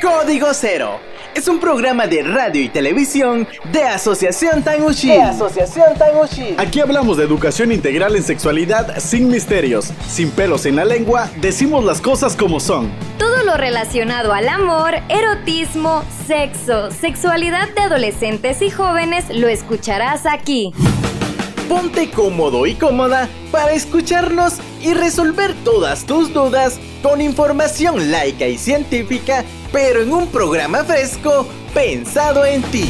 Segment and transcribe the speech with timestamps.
[0.00, 1.00] Código Cero
[1.34, 5.08] es un programa de radio y televisión de Asociación Tanguchi.
[5.08, 6.54] De Asociación Tanguchi.
[6.56, 11.84] Aquí hablamos de educación integral en sexualidad sin misterios, sin pelos en la lengua, decimos
[11.84, 12.92] las cosas como son.
[13.18, 20.72] Todo lo relacionado al amor, erotismo, sexo, sexualidad de adolescentes y jóvenes lo escucharás aquí.
[21.72, 28.58] Ponte cómodo y cómoda para escucharnos y resolver todas tus dudas con información laica y
[28.58, 32.84] científica pero en un programa fresco pensado en ti.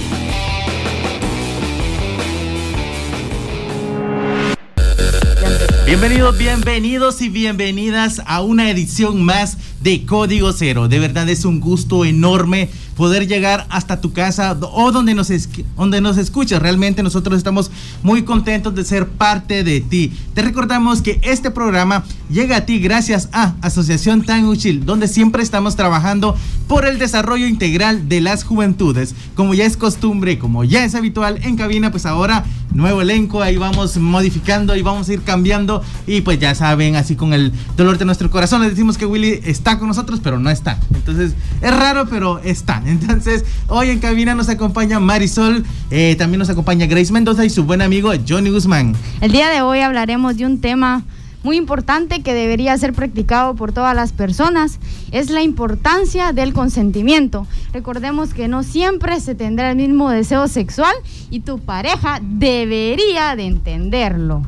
[5.87, 10.89] Bienvenidos, bienvenidos y bienvenidas a una edición más de Código Cero.
[10.89, 15.31] De verdad es un gusto enorme poder llegar hasta tu casa o donde nos,
[15.77, 16.61] donde nos escuches.
[16.61, 17.71] Realmente nosotros estamos
[18.03, 20.13] muy contentos de ser parte de ti.
[20.35, 25.43] Te recordamos que este programa llega a ti gracias a Asociación Tan Uchil, donde siempre
[25.43, 26.37] estamos trabajando
[26.69, 29.15] por el desarrollo integral de las juventudes.
[29.34, 33.56] Como ya es costumbre, como ya es habitual en cabina, pues ahora nuevo elenco, ahí
[33.56, 35.83] vamos modificando y vamos a ir cambiando.
[36.06, 39.41] Y pues ya saben, así con el dolor de nuestro corazón, les decimos que Willy
[39.45, 40.78] está con nosotros, pero no está.
[40.95, 42.83] Entonces es raro, pero está.
[42.87, 47.65] Entonces, hoy en cabina nos acompaña Marisol, eh, también nos acompaña Grace Mendoza y su
[47.65, 48.95] buen amigo Johnny Guzmán.
[49.20, 51.03] El día de hoy hablaremos de un tema
[51.43, 54.78] muy importante que debería ser practicado por todas las personas
[55.11, 57.47] es la importancia del consentimiento.
[57.73, 60.95] Recordemos que no siempre se tendrá el mismo deseo sexual
[61.31, 64.43] y tu pareja debería de entenderlo.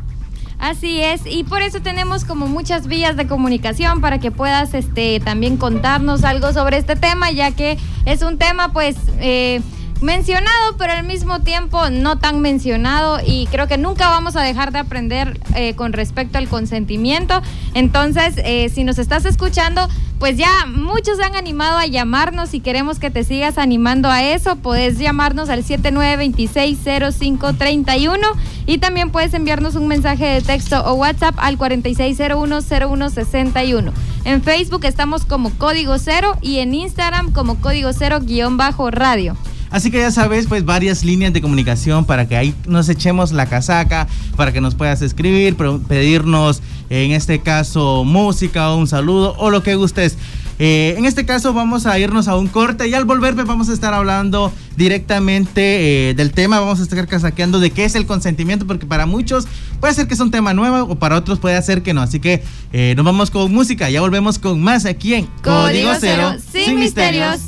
[0.65, 5.20] Así es, y por eso tenemos como muchas vías de comunicación para que puedas este,
[5.20, 7.77] también contarnos algo sobre este tema, ya que
[8.07, 8.97] es un tema pues...
[9.20, 9.61] Eh,
[10.00, 14.73] mencionado, pero al mismo tiempo no tan mencionado y creo que nunca vamos a dejar
[14.73, 17.41] de aprender eh, con respecto al consentimiento.
[17.75, 22.98] Entonces, eh, si nos estás escuchando, pues ya muchos han animado a llamarnos y queremos
[22.98, 24.56] que te sigas animando a eso.
[24.56, 28.18] Puedes llamarnos al 79260531
[28.67, 33.92] y también puedes enviarnos un mensaje de texto o WhatsApp al 46010161.
[34.24, 39.36] En Facebook estamos como Código Cero y en Instagram como Código Cero guion bajo radio.
[39.74, 43.46] Así que ya sabes, pues varias líneas de comunicación para que ahí nos echemos la
[43.46, 45.57] casaca, para que nos puedas escribir,
[45.89, 50.17] pedirnos, en este caso, música o un saludo o lo que gustes.
[50.61, 53.73] Eh, en este caso vamos a irnos a un corte y al volver vamos a
[53.73, 58.68] estar hablando directamente eh, del tema, vamos a estar casaqueando de qué es el consentimiento,
[58.68, 59.48] porque para muchos
[59.80, 62.02] puede ser que es un tema nuevo o para otros puede ser que no.
[62.02, 66.36] Así que eh, nos vamos con música, ya volvemos con más aquí en Código, Cero,
[66.52, 67.41] sin, misterios.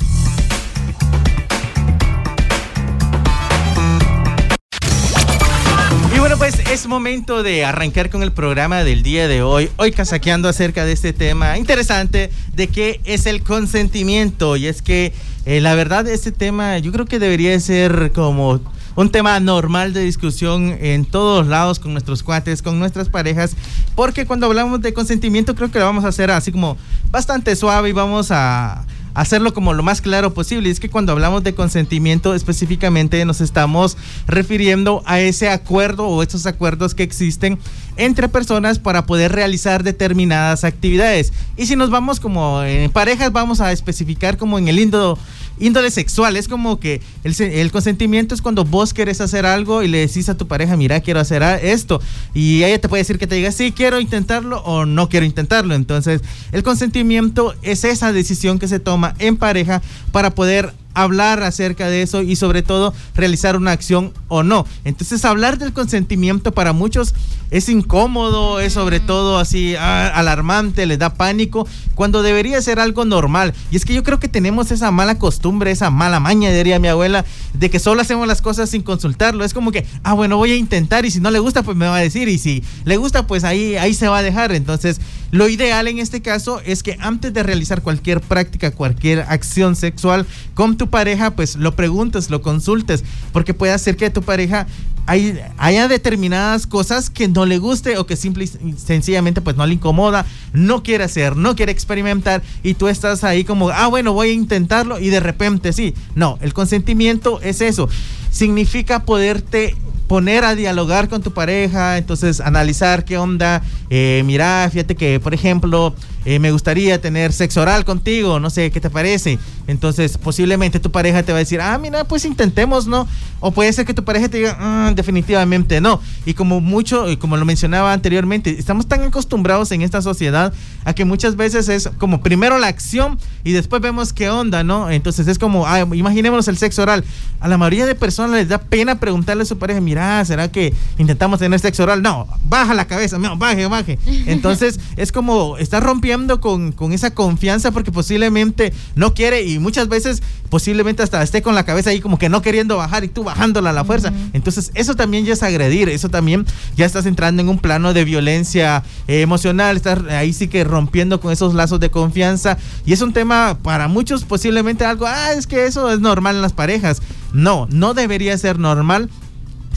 [6.71, 9.69] Es momento de arrancar con el programa del día de hoy.
[9.77, 14.57] Hoy casaqueando acerca de este tema interesante de qué es el consentimiento.
[14.57, 15.13] Y es que
[15.45, 18.59] eh, la verdad este tema yo creo que debería ser como
[18.95, 23.55] un tema normal de discusión en todos lados con nuestros cuates, con nuestras parejas,
[23.95, 26.77] porque cuando hablamos de consentimiento creo que lo vamos a hacer así como
[27.11, 28.85] bastante suave y vamos a
[29.17, 30.69] hacerlo como lo más claro posible.
[30.69, 33.97] Y es que cuando hablamos de consentimiento específicamente nos estamos
[34.27, 37.57] refiriendo a ese acuerdo o esos acuerdos que existen
[37.97, 41.33] entre personas para poder realizar determinadas actividades.
[41.57, 45.17] Y si nos vamos como en parejas, vamos a especificar como en el lindo
[45.59, 46.37] índole sexual.
[46.37, 50.37] Es como que el, consentimiento es cuando vos querés hacer algo y le decís a
[50.37, 52.01] tu pareja, mira, quiero hacer esto.
[52.33, 55.75] Y ella te puede decir que te diga, sí, quiero intentarlo o no quiero intentarlo.
[55.75, 59.81] Entonces, el consentimiento es esa decisión que se toma en pareja
[60.11, 64.65] para poder hablar acerca de eso y sobre todo realizar una acción o no.
[64.83, 67.13] Entonces hablar del consentimiento para muchos
[67.49, 73.05] es incómodo, es sobre todo así ah, alarmante, les da pánico, cuando debería ser algo
[73.05, 73.53] normal.
[73.71, 76.89] Y es que yo creo que tenemos esa mala costumbre, esa mala maña, diría mi
[76.89, 79.45] abuela, de que solo hacemos las cosas sin consultarlo.
[79.45, 81.87] Es como que, ah, bueno, voy a intentar y si no le gusta, pues me
[81.87, 84.51] va a decir y si le gusta, pues ahí, ahí se va a dejar.
[84.51, 84.99] Entonces,
[85.31, 90.25] lo ideal en este caso es que antes de realizar cualquier práctica, cualquier acción sexual
[90.53, 93.03] con tu pareja, pues lo preguntes, lo consultes,
[93.33, 94.67] porque puede hacer que tu pareja
[95.07, 99.65] hay, haya determinadas cosas que no le guste o que simple y sencillamente pues no
[99.65, 104.13] le incomoda, no quiere hacer, no quiere experimentar y tú estás ahí como, ah, bueno,
[104.13, 105.95] voy a intentarlo y de repente sí.
[106.13, 107.89] No, el consentimiento es eso.
[108.29, 109.75] Significa poderte
[110.07, 115.33] poner a dialogar con tu pareja, entonces analizar qué onda, eh, mira, fíjate que, por
[115.33, 115.93] ejemplo,
[116.25, 119.37] eh, me gustaría tener sexo oral contigo, no sé, ¿qué te parece?
[119.67, 123.07] Entonces, posiblemente tu pareja te va a decir, ah, mira, pues intentemos, ¿no?
[123.39, 126.01] O puede ser que tu pareja te diga, ah, definitivamente no.
[126.25, 130.53] Y como mucho, como lo mencionaba anteriormente, estamos tan acostumbrados en esta sociedad
[130.83, 134.89] a que muchas veces es como primero la acción y después vemos qué onda, ¿no?
[134.89, 137.05] Entonces es como, ah, imaginémonos el sexo oral.
[137.39, 140.73] A la mayoría de personas les da pena preguntarle a su pareja, mira, ¿será que
[140.97, 142.01] intentamos tener sexo oral?
[142.01, 143.97] No, baja la cabeza, no, baje, baje.
[144.25, 149.87] Entonces es como, está rompiendo con, con esa confianza porque posiblemente no quiere y muchas
[149.87, 153.23] veces posiblemente hasta esté con la cabeza ahí como que no queriendo bajar y tú
[153.23, 154.11] bajándola a la fuerza.
[154.33, 156.45] Entonces eso también ya es agredir, eso también
[156.77, 161.19] ya estás entrando en un plano de violencia eh, emocional, estás ahí sí que rompiendo
[161.19, 165.45] con esos lazos de confianza y es un tema para muchos posiblemente algo, ah, es
[165.45, 167.01] que eso es normal en las parejas.
[167.33, 169.09] No, no debería ser normal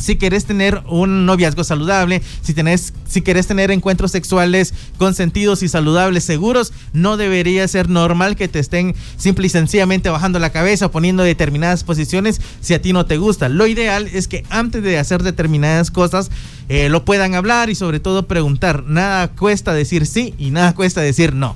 [0.00, 5.68] si querés tener un noviazgo saludable, si tenés, si querés tener encuentros sexuales consentidos y
[5.68, 10.86] saludables, seguros, no debería ser normal que te estén simple y sencillamente bajando la cabeza
[10.86, 13.48] o poniendo determinadas posiciones si a ti no te gusta.
[13.48, 16.30] Lo ideal es que antes de hacer determinadas cosas
[16.68, 18.84] eh, lo puedan hablar y sobre todo preguntar.
[18.84, 21.54] Nada cuesta decir sí y nada cuesta decir no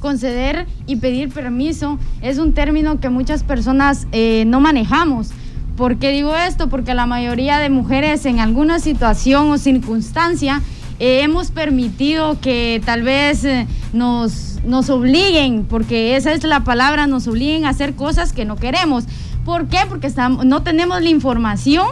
[0.00, 5.30] conceder y pedir permiso es un término que muchas personas eh, no manejamos.
[5.76, 6.68] ¿Por qué digo esto?
[6.68, 10.62] Porque la mayoría de mujeres en alguna situación o circunstancia
[10.98, 17.06] eh, hemos permitido que tal vez eh, nos, nos obliguen, porque esa es la palabra,
[17.06, 19.04] nos obliguen a hacer cosas que no queremos.
[19.44, 19.80] ¿Por qué?
[19.86, 21.86] Porque estamos, no tenemos la información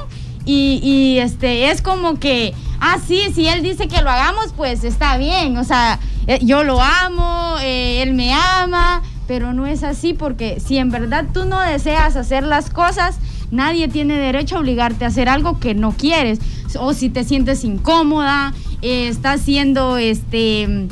[0.46, 5.18] y, este, es como que, ah, sí, si él dice que lo hagamos, pues está
[5.18, 5.58] bien.
[5.58, 10.78] O sea, eh, yo lo amo, él me ama, pero no es así porque si
[10.78, 13.18] en verdad tú no deseas hacer las cosas,
[13.50, 16.38] Nadie tiene derecho a obligarte a hacer algo que no quieres.
[16.78, 18.52] O si te sientes incómoda,
[18.82, 20.88] eh, estás siendo, este,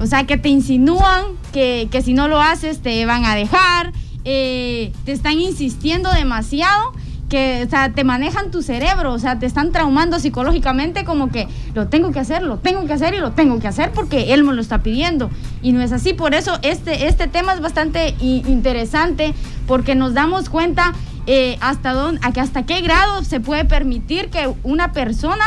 [0.00, 3.92] o sea, que te insinúan que, si no lo haces te van a dejar,
[4.24, 6.92] eh, te están insistiendo demasiado
[7.28, 11.46] que, o sea, te manejan tu cerebro, o sea, te están traumando psicológicamente como que
[11.74, 14.44] lo tengo que hacer, lo tengo que hacer y lo tengo que hacer porque él
[14.44, 15.30] me lo está pidiendo.
[15.62, 19.34] Y no es así, por eso este, este tema es bastante interesante
[19.66, 20.94] porque nos damos cuenta
[21.30, 25.44] eh, hasta, dónde, hasta qué grado se puede permitir que una persona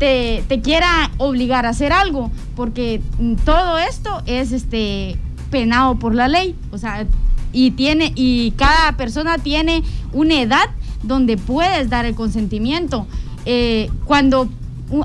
[0.00, 5.16] te, quiera obligar a hacer algo, porque mm, todo esto es este
[5.52, 7.06] penado por la ley, o sea,
[7.52, 10.70] y tiene y cada persona tiene una edad
[11.04, 13.06] donde puedes dar el consentimiento.
[13.44, 14.48] Eh, cuando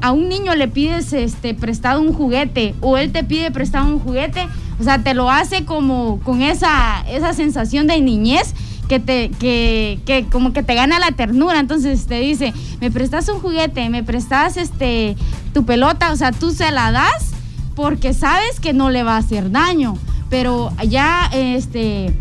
[0.02, 4.00] a un niño le pides este prestado un juguete o él te pide prestado un
[4.00, 4.48] juguete,
[4.80, 8.56] o sea, te lo hace como con esa, esa sensación de niñez
[8.88, 11.60] que te, que, que como que te gana la ternura.
[11.60, 15.16] Entonces te dice, me prestas un juguete, me prestas este
[15.54, 17.32] tu pelota, o sea, tú se la das
[17.76, 19.96] porque sabes que no le va a hacer daño.
[20.30, 22.14] Pero ya este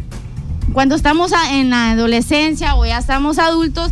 [0.73, 3.91] cuando estamos en la adolescencia o ya estamos adultos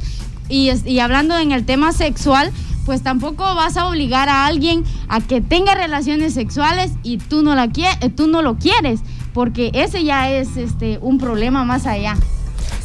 [0.48, 2.52] y, y hablando en el tema sexual,
[2.84, 7.54] pues tampoco vas a obligar a alguien a que tenga relaciones sexuales y tú no
[7.54, 7.70] la
[8.14, 9.00] tú no lo quieres,
[9.32, 12.16] porque ese ya es este un problema más allá.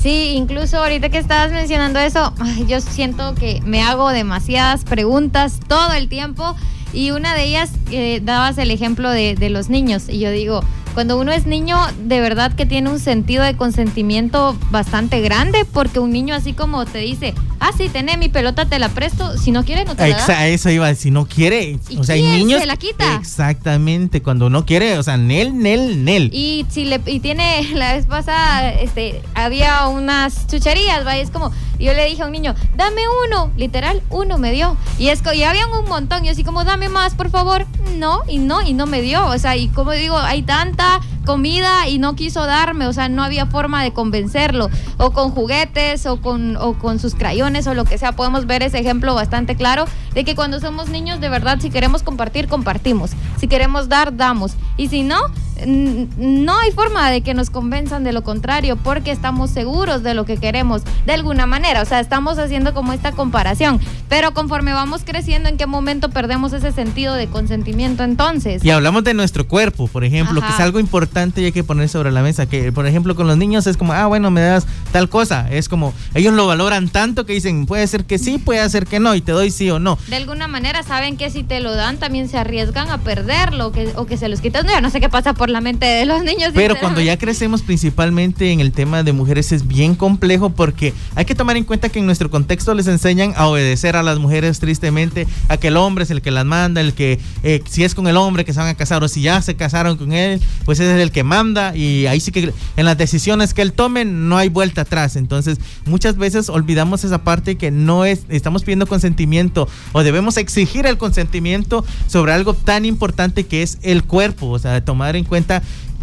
[0.02, 2.34] Sí, incluso ahorita que estabas mencionando eso,
[2.68, 6.56] yo siento que me hago demasiadas preguntas todo el tiempo
[6.94, 10.62] y una de ellas eh, dabas el ejemplo de, de los niños y yo digo,
[10.94, 16.00] cuando uno es niño, de verdad que tiene un sentido de consentimiento bastante grande, porque
[16.00, 19.52] un niño así como te dice, ah, sí, tené mi pelota, te la presto, si
[19.52, 20.48] no quiere, no te la da.
[20.48, 22.62] Eso iba si no quiere, o sea, hay niños...
[22.62, 23.16] se la quita.
[23.16, 26.30] Exactamente, cuando no quiere, o sea, nel, nel, nel.
[26.34, 31.18] Y si le, y tiene, la vez pasada, este, había unas chucherías, ¿va?
[31.18, 34.76] es como, yo le dije a un niño, dame uno, literal, uno me dio.
[34.98, 37.66] Y es y habían un montón, y así como, dame más, por favor.
[37.98, 41.88] No, y no, y no me dio, o sea, y como digo, hay tanta comida
[41.88, 44.68] y no quiso darme, o sea, no había forma de convencerlo,
[44.98, 48.64] o con juguetes, o con, o con sus crayones, o lo que sea, podemos ver
[48.64, 53.12] ese ejemplo bastante claro de que cuando somos niños, de verdad, si queremos compartir, compartimos,
[53.40, 55.20] si queremos dar, damos, y si no,
[55.66, 60.26] no hay forma de que nos convenzan de lo contrario, porque estamos seguros de lo
[60.26, 65.02] que queremos, de alguna manera, o sea, estamos haciendo como esta comparación, pero conforme vamos
[65.06, 68.64] creciendo, ¿en qué momento perdemos ese sentido de consentimiento entonces?
[68.64, 71.90] Y hablamos de nuestro cuerpo, por ejemplo, que es algo importante y hay que poner
[71.90, 74.66] sobre la mesa, que por ejemplo con los niños es como, ah, bueno, me das
[74.92, 78.68] tal cosa, es como, ellos lo valoran tanto que dicen, puede ser que sí, puede
[78.70, 79.98] ser que no, y te doy sí o no.
[80.08, 83.92] De alguna manera saben que si te lo dan también se arriesgan a perderlo que,
[83.96, 84.66] o que se los quitas.
[84.66, 86.52] yo no sé qué pasa por la mente de los niños.
[86.54, 91.26] Pero cuando ya crecemos principalmente en el tema de mujeres es bien complejo porque hay
[91.26, 94.60] que tomar en cuenta que en nuestro contexto les enseñan a obedecer a las mujeres
[94.60, 97.96] tristemente, a que el hombre es el que las manda, el que eh, si es
[97.96, 100.42] con el hombre que se van a casar o si ya se casaron con él,
[100.66, 104.06] pues es el que manda y ahí sí que en las decisiones que él tome
[104.06, 105.16] no hay vuelta atrás.
[105.16, 110.86] Entonces muchas veces olvidamos esa parte que no es, estamos pidiendo consentimiento o debemos exigir
[110.86, 115.39] el consentimiento sobre algo tan importante que es el cuerpo, o sea, tomar en cuenta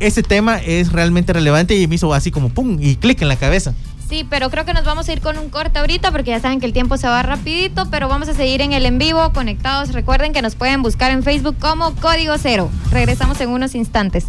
[0.01, 3.37] ese tema es realmente relevante y me hizo así como pum y clic en la
[3.37, 3.75] cabeza.
[4.09, 6.61] Sí, pero creo que nos vamos a ir con un corte ahorita porque ya saben
[6.61, 9.93] que el tiempo se va rapidito, pero vamos a seguir en el en vivo conectados.
[9.93, 12.71] Recuerden que nos pueden buscar en Facebook como Código Cero.
[12.93, 14.27] Regresamos en unos instantes.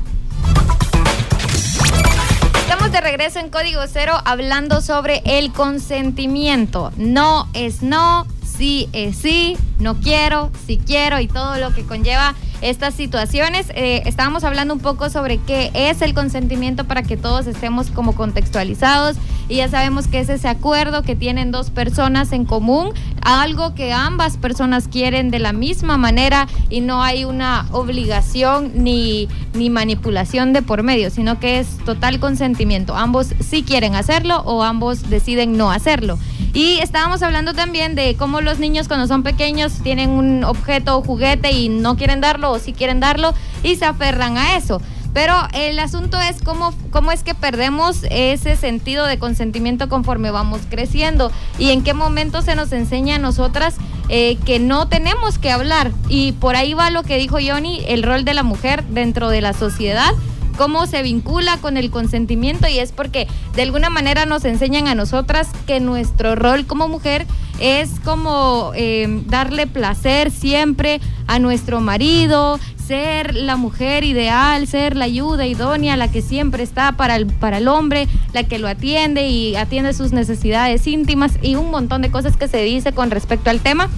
[2.60, 6.92] Estamos de regreso en Código Cero hablando sobre el consentimiento.
[6.98, 12.34] No es no, sí es sí, no quiero, sí quiero y todo lo que conlleva
[12.62, 13.72] estas situaciones.
[13.76, 18.14] Eh, estábamos hablando un poco sobre qué es el consentimiento para que todos estemos como
[18.16, 19.18] contextualizados
[19.50, 23.94] y ya sabemos que es ese acuerdo que tienen dos personas en común, algo que
[23.94, 30.52] ambas personas quieren de la misma manera y no hay una obligación ni, ni manipulación
[30.52, 32.96] de por medio, sino que es total consentimiento.
[32.96, 36.20] Ambos sí quieren hacerlo o ambos deciden no hacerlo.
[36.58, 41.04] Y estábamos hablando también de cómo los niños cuando son pequeños tienen un objeto o
[41.04, 44.82] juguete y no quieren darlo o sí quieren darlo y se aferran a eso.
[45.14, 50.62] Pero el asunto es cómo, cómo es que perdemos ese sentido de consentimiento conforme vamos
[50.68, 53.76] creciendo y en qué momento se nos enseña a nosotras
[54.10, 55.92] eh, que no tenemos que hablar.
[56.10, 59.42] Y por ahí va lo que dijo Johnny, el rol de la mujer dentro de
[59.42, 60.10] la sociedad
[60.58, 64.96] cómo se vincula con el consentimiento y es porque de alguna manera nos enseñan a
[64.96, 67.26] nosotras que nuestro rol como mujer
[67.60, 75.06] es como eh, darle placer siempre a nuestro marido, ser la mujer ideal, ser la
[75.06, 79.28] ayuda idónea, la que siempre está para el, para el hombre, la que lo atiende
[79.28, 83.50] y atiende sus necesidades íntimas y un montón de cosas que se dice con respecto
[83.50, 83.90] al tema.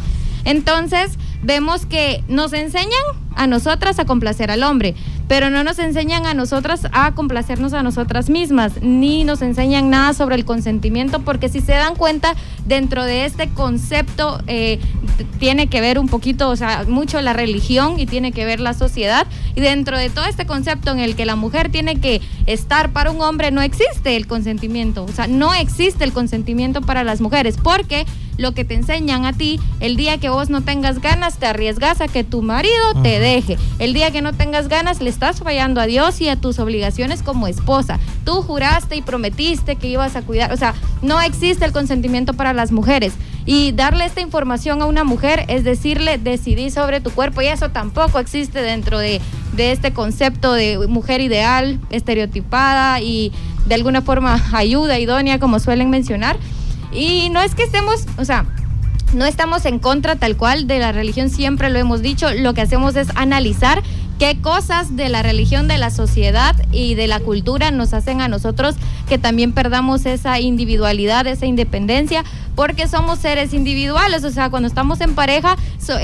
[0.46, 2.89] Entonces, vemos que nos enseñan
[3.36, 4.96] a nosotras a complacer al hombre,
[5.30, 10.14] pero no nos enseñan a nosotras a complacernos a nosotras mismas, ni nos enseñan nada
[10.16, 12.34] sobre el consentimiento, porque si se dan cuenta,
[12.66, 14.80] dentro de este concepto eh,
[15.38, 18.74] tiene que ver un poquito, o sea, mucho la religión y tiene que ver la
[18.74, 19.28] sociedad,
[19.60, 23.12] y dentro de todo este concepto en el que la mujer tiene que estar para
[23.12, 27.58] un hombre, no existe el consentimiento, o sea, no existe el consentimiento para las mujeres,
[27.62, 28.06] porque
[28.38, 32.00] lo que te enseñan a ti, el día que vos no tengas ganas, te arriesgas
[32.00, 33.58] a que tu marido te deje.
[33.80, 37.22] El día que no tengas ganas, le estás fallando a Dios y a tus obligaciones
[37.22, 38.00] como esposa.
[38.24, 40.54] Tú juraste y prometiste que ibas a cuidar.
[40.54, 43.12] O sea, no existe el consentimiento para las mujeres.
[43.51, 47.41] Y darle esta información a una mujer es decirle, decidí sobre tu cuerpo.
[47.41, 49.20] Y eso tampoco existe dentro de,
[49.53, 53.32] de este concepto de mujer ideal, estereotipada y
[53.65, 56.38] de alguna forma ayuda idónea, como suelen mencionar.
[56.91, 58.46] Y no es que estemos, o sea,
[59.15, 62.62] no estamos en contra tal cual de la religión, siempre lo hemos dicho, lo que
[62.62, 63.82] hacemos es analizar
[64.20, 68.28] qué cosas de la religión, de la sociedad y de la cultura nos hacen a
[68.28, 68.76] nosotros
[69.08, 75.00] que también perdamos esa individualidad, esa independencia, porque somos seres individuales, o sea, cuando estamos
[75.00, 75.56] en pareja,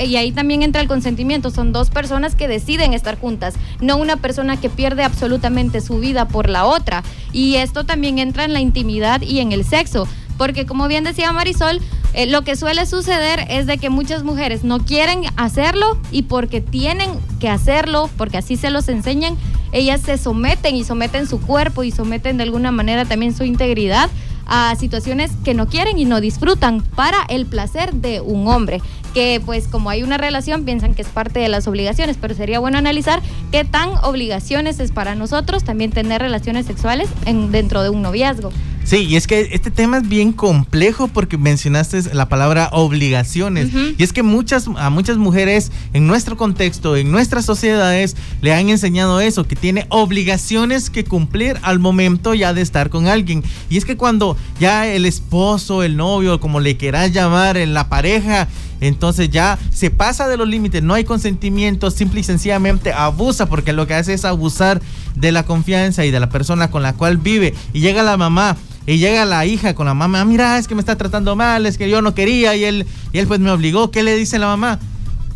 [0.02, 4.16] y ahí también entra el consentimiento, son dos personas que deciden estar juntas, no una
[4.16, 7.04] persona que pierde absolutamente su vida por la otra.
[7.32, 11.32] Y esto también entra en la intimidad y en el sexo porque como bien decía
[11.32, 11.80] Marisol,
[12.14, 16.60] eh, lo que suele suceder es de que muchas mujeres no quieren hacerlo y porque
[16.60, 19.36] tienen que hacerlo, porque así se los enseñan,
[19.72, 24.08] ellas se someten y someten su cuerpo y someten de alguna manera también su integridad
[24.46, 28.80] a situaciones que no quieren y no disfrutan para el placer de un hombre,
[29.12, 32.60] que pues como hay una relación piensan que es parte de las obligaciones, pero sería
[32.60, 37.90] bueno analizar qué tan obligaciones es para nosotros también tener relaciones sexuales en, dentro de
[37.90, 38.52] un noviazgo.
[38.86, 43.70] Sí, y es que este tema es bien complejo porque mencionaste la palabra obligaciones.
[43.98, 48.68] Y es que muchas, a muchas mujeres en nuestro contexto, en nuestras sociedades, le han
[48.68, 53.42] enseñado eso, que tiene obligaciones que cumplir al momento ya de estar con alguien.
[53.68, 57.88] Y es que cuando ya el esposo, el novio, como le quieras llamar, en la
[57.88, 58.46] pareja,
[58.80, 63.72] entonces ya se pasa de los límites, no hay consentimiento, simple y sencillamente abusa, porque
[63.72, 64.80] lo que hace es abusar
[65.14, 67.54] de la confianza y de la persona con la cual vive.
[67.72, 68.56] Y llega la mamá
[68.86, 71.76] y llega la hija con la mamá, mira, es que me está tratando mal, es
[71.76, 73.90] que yo no quería y él, y él pues me obligó.
[73.90, 74.78] ¿Qué le dice la mamá?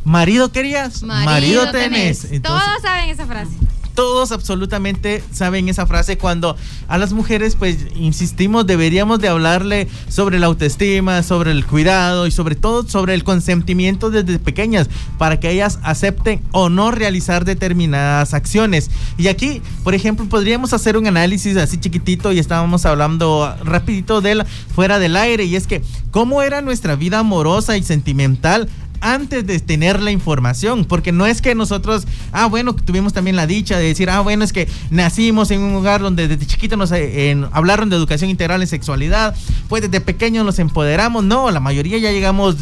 [0.05, 1.03] ¿Marido querías?
[1.03, 2.27] Marido, tenés.
[2.43, 3.53] Todos saben esa frase.
[3.95, 6.57] Todos absolutamente saben esa frase cuando
[6.89, 12.31] a las mujeres pues insistimos deberíamos de hablarle sobre la autoestima, sobre el cuidado y
[12.31, 18.35] sobre todo sobre el consentimiento desde pequeñas para que ellas acepten o no realizar determinadas
[18.35, 18.91] acciones.
[19.19, 24.33] Y aquí, por ejemplo, podríamos hacer un análisis así chiquitito y estábamos hablando rapidito de
[24.33, 24.45] él
[24.75, 28.69] fuera del aire y es que cómo era nuestra vida amorosa y sentimental
[29.00, 33.47] antes de tener la información, porque no es que nosotros, ah, bueno, tuvimos también la
[33.47, 36.92] dicha de decir, ah, bueno, es que nacimos en un lugar donde desde chiquito nos
[36.92, 39.35] eh, hablaron de educación integral en sexualidad,
[39.69, 42.57] pues desde pequeños nos empoderamos, no, la mayoría ya llegamos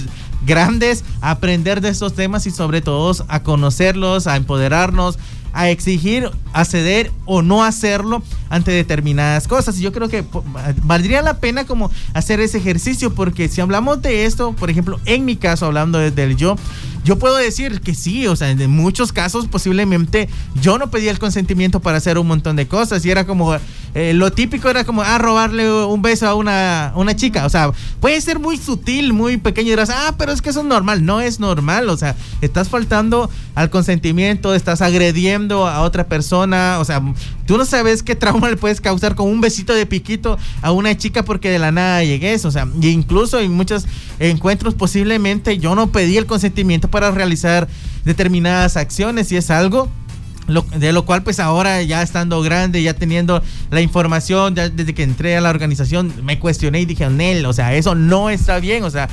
[0.47, 5.19] grandes aprender de estos temas y sobre todo a conocerlos, a empoderarnos,
[5.53, 9.79] a exigir, a ceder o no hacerlo ante determinadas cosas.
[9.79, 10.25] Y yo creo que
[10.83, 15.25] valdría la pena como hacer ese ejercicio porque si hablamos de esto, por ejemplo, en
[15.25, 16.57] mi caso, hablando desde el yo,
[17.09, 20.29] yo puedo decir que sí, o sea, en muchos casos posiblemente
[20.61, 23.57] yo no pedía el consentimiento para hacer un montón de cosas y era como,
[23.95, 27.73] eh, lo típico era como, ah, robarle un beso a una, una chica, o sea,
[28.01, 31.07] puede ser muy sutil, muy pequeño y dirás, ah, pero es que eso es normal,
[31.07, 36.85] no es normal, o sea, estás faltando al consentimiento, estás agrediendo a otra persona, o
[36.85, 37.03] sea,
[37.47, 40.95] tú no sabes qué trauma le puedes causar con un besito de piquito a una
[40.95, 43.87] chica porque de la nada llegues, o sea, incluso en muchos
[44.19, 47.69] encuentros posiblemente yo no pedí el consentimiento para para realizar
[48.05, 49.89] determinadas acciones y es algo
[50.77, 53.41] de lo cual pues ahora ya estando grande, ya teniendo
[53.71, 57.53] la información, ya desde que entré a la organización me cuestioné y dije, Nel, o
[57.53, 59.09] sea, eso no está bien, o sea,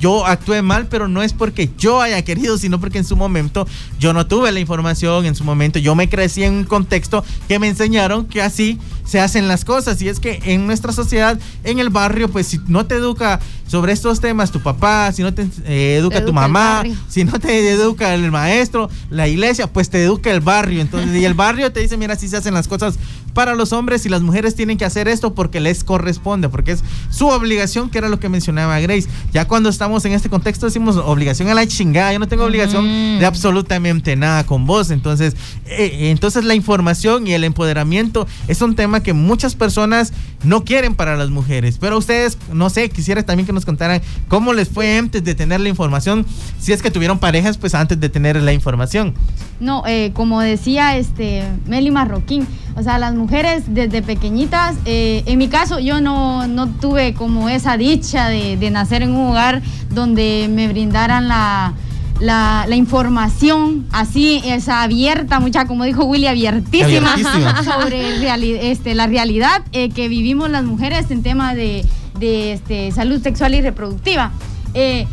[0.00, 3.66] yo actué mal, pero no es porque yo haya querido, sino porque en su momento
[3.98, 7.58] yo no tuve la información, en su momento yo me crecí en un contexto que
[7.58, 8.78] me enseñaron que así
[9.10, 10.00] se hacen las cosas.
[10.02, 13.92] Y es que en nuestra sociedad, en el barrio, pues si no te educa sobre
[13.92, 18.14] estos temas tu papá, si no te eh, educa, tu mamá, si no te educa
[18.14, 20.80] el maestro, la iglesia, pues te educa el barrio.
[20.80, 22.98] Entonces, y el barrio te dice, mira, así se hacen las cosas
[23.34, 26.84] para los hombres y las mujeres tienen que hacer esto porque les corresponde, porque es
[27.10, 29.08] su obligación, que era lo que mencionaba Grace.
[29.32, 33.18] Ya cuando estamos en este contexto decimos obligación a la chingada, yo no tengo obligación
[33.18, 34.90] de absolutamente nada con vos.
[34.90, 40.12] Entonces, eh, entonces la información y el empoderamiento es un tema que muchas personas
[40.44, 41.78] no quieren para las mujeres.
[41.78, 45.60] Pero ustedes, no sé, quisiera también que nos contaran cómo les fue antes de tener
[45.60, 46.24] la información,
[46.58, 49.14] si es que tuvieron parejas, pues antes de tener la información.
[49.58, 55.38] No, eh, como decía este Meli Marroquín, o sea, las mujeres desde pequeñitas, eh, en
[55.38, 59.60] mi caso yo no, no, tuve como esa dicha de, de nacer en un hogar
[59.88, 61.74] donde me brindaran la
[62.20, 67.16] la, información así, esa abierta, mucha, como dijo Willy, abiertísima,
[67.64, 71.84] sobre este, la realidad eh, que vivimos las mujeres en tema de,
[72.20, 74.32] este, salud sexual y reproductiva.
[74.74, 75.06] Eh,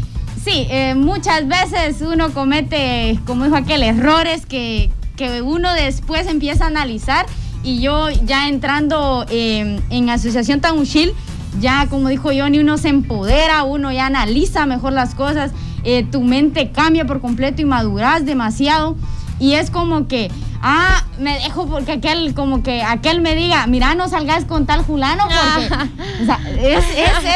[0.44, 6.66] sí, eh, muchas veces uno comete, como dijo aquel, errores que, que uno después empieza
[6.66, 7.26] a analizar
[7.64, 11.14] y yo ya entrando en Asociación Tamushil,
[11.60, 15.52] ya como dijo Johnny, uno se empodera, uno ya analiza mejor las cosas
[15.90, 18.98] eh, tu mente cambia por completo y maduras demasiado.
[19.40, 20.30] Y es como que,
[20.62, 24.84] ah, me dejo porque aquel, como que aquel me diga, mira, no salgas con tal
[24.84, 25.94] fulano, porque,
[26.24, 26.84] o sea, es,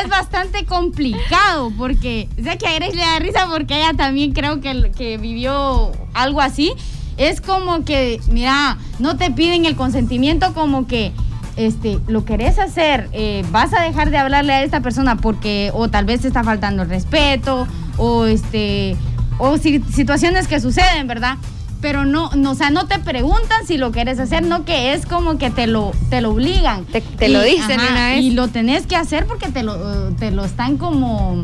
[0.03, 4.59] es, bastante complicado, porque, sé que a Grace le da risa porque ella también creo
[4.59, 6.73] que, que vivió algo así.
[7.15, 11.13] Es como que, mira, no te piden el consentimiento como que,
[11.55, 15.89] este, lo querés hacer, eh, vas a dejar de hablarle a esta persona porque o
[15.89, 18.95] tal vez te está faltando el respeto o este
[19.37, 21.37] o situaciones que suceden, ¿verdad?
[21.81, 25.07] Pero no, no, o sea, no te preguntan si lo quieres hacer, no que es
[25.07, 26.85] como que te lo, te lo obligan.
[26.85, 28.21] Te, lo dicen una vez.
[28.21, 31.41] Y lo tenés que hacer porque te lo, te lo están como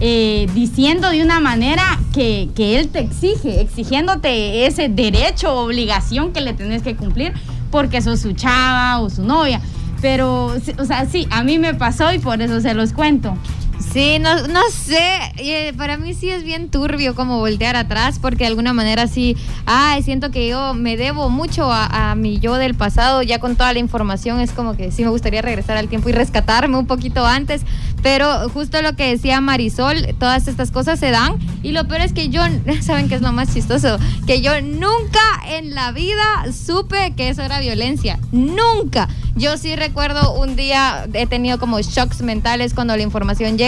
[0.00, 6.32] eh, diciendo de una manera que, que él te exige, exigiéndote ese derecho o obligación
[6.32, 7.32] que le tenés que cumplir
[7.76, 9.60] porque sos su chava o su novia.
[10.00, 13.36] Pero, o sea, sí, a mí me pasó y por eso se los cuento.
[13.78, 18.44] Sí, no, no sé, eh, para mí sí es bien turbio como voltear atrás porque
[18.44, 22.56] de alguna manera sí, ay, siento que yo me debo mucho a, a, mi yo
[22.56, 25.88] del pasado, ya con toda la información es como que sí me gustaría regresar al
[25.88, 27.62] tiempo y rescatarme un poquito antes,
[28.02, 32.12] pero justo lo que decía Marisol, todas estas cosas se dan y lo peor es
[32.12, 32.42] que yo,
[32.80, 33.98] ¿saben qué es lo más chistoso?
[34.26, 39.08] Que yo nunca en la vida supe que eso era violencia, nunca.
[39.34, 43.65] Yo sí recuerdo un día, he tenido como shocks mentales cuando la información llega,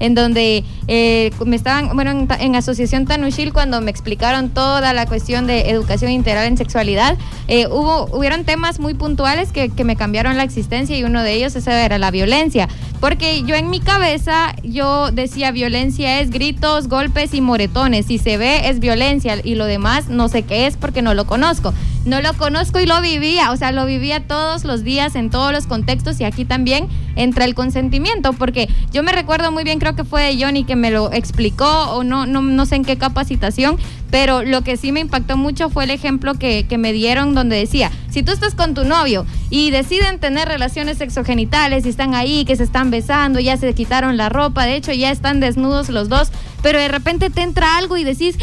[0.00, 5.46] en donde eh, me estaban, bueno, en, Asociación Tanushil, cuando me explicaron toda la cuestión
[5.46, 7.16] de educación integral en sexualidad,
[7.48, 11.34] eh, hubo, hubieron temas muy puntuales que, que me cambiaron la existencia y uno de
[11.34, 12.68] ellos ese era la violencia.
[13.00, 18.06] Porque yo en mi cabeza, yo decía violencia es gritos, golpes y moretones.
[18.06, 21.26] Si se ve es violencia y lo demás no sé qué es porque no lo
[21.26, 21.72] conozco.
[22.04, 25.52] no lo conozco y lo vivía, o sea, lo vivía todos los días en todos
[25.52, 29.94] los contextos y aquí también entra el consentimiento, porque yo me recuerdo muy bien, creo
[29.94, 33.76] que fue Johnny que me lo explicó o no, no, no sé en qué capacitación,
[34.10, 37.56] pero lo que sí me impactó mucho fue el ejemplo que, que, me dieron donde
[37.56, 42.44] decía, si tú estás con tu novio y deciden tener relaciones sexogenitales y están ahí,
[42.44, 46.08] que se están besando, ya se quitaron la ropa, de hecho ya están desnudos los
[46.08, 46.30] dos,
[46.62, 48.36] pero de repente te entra algo y decís,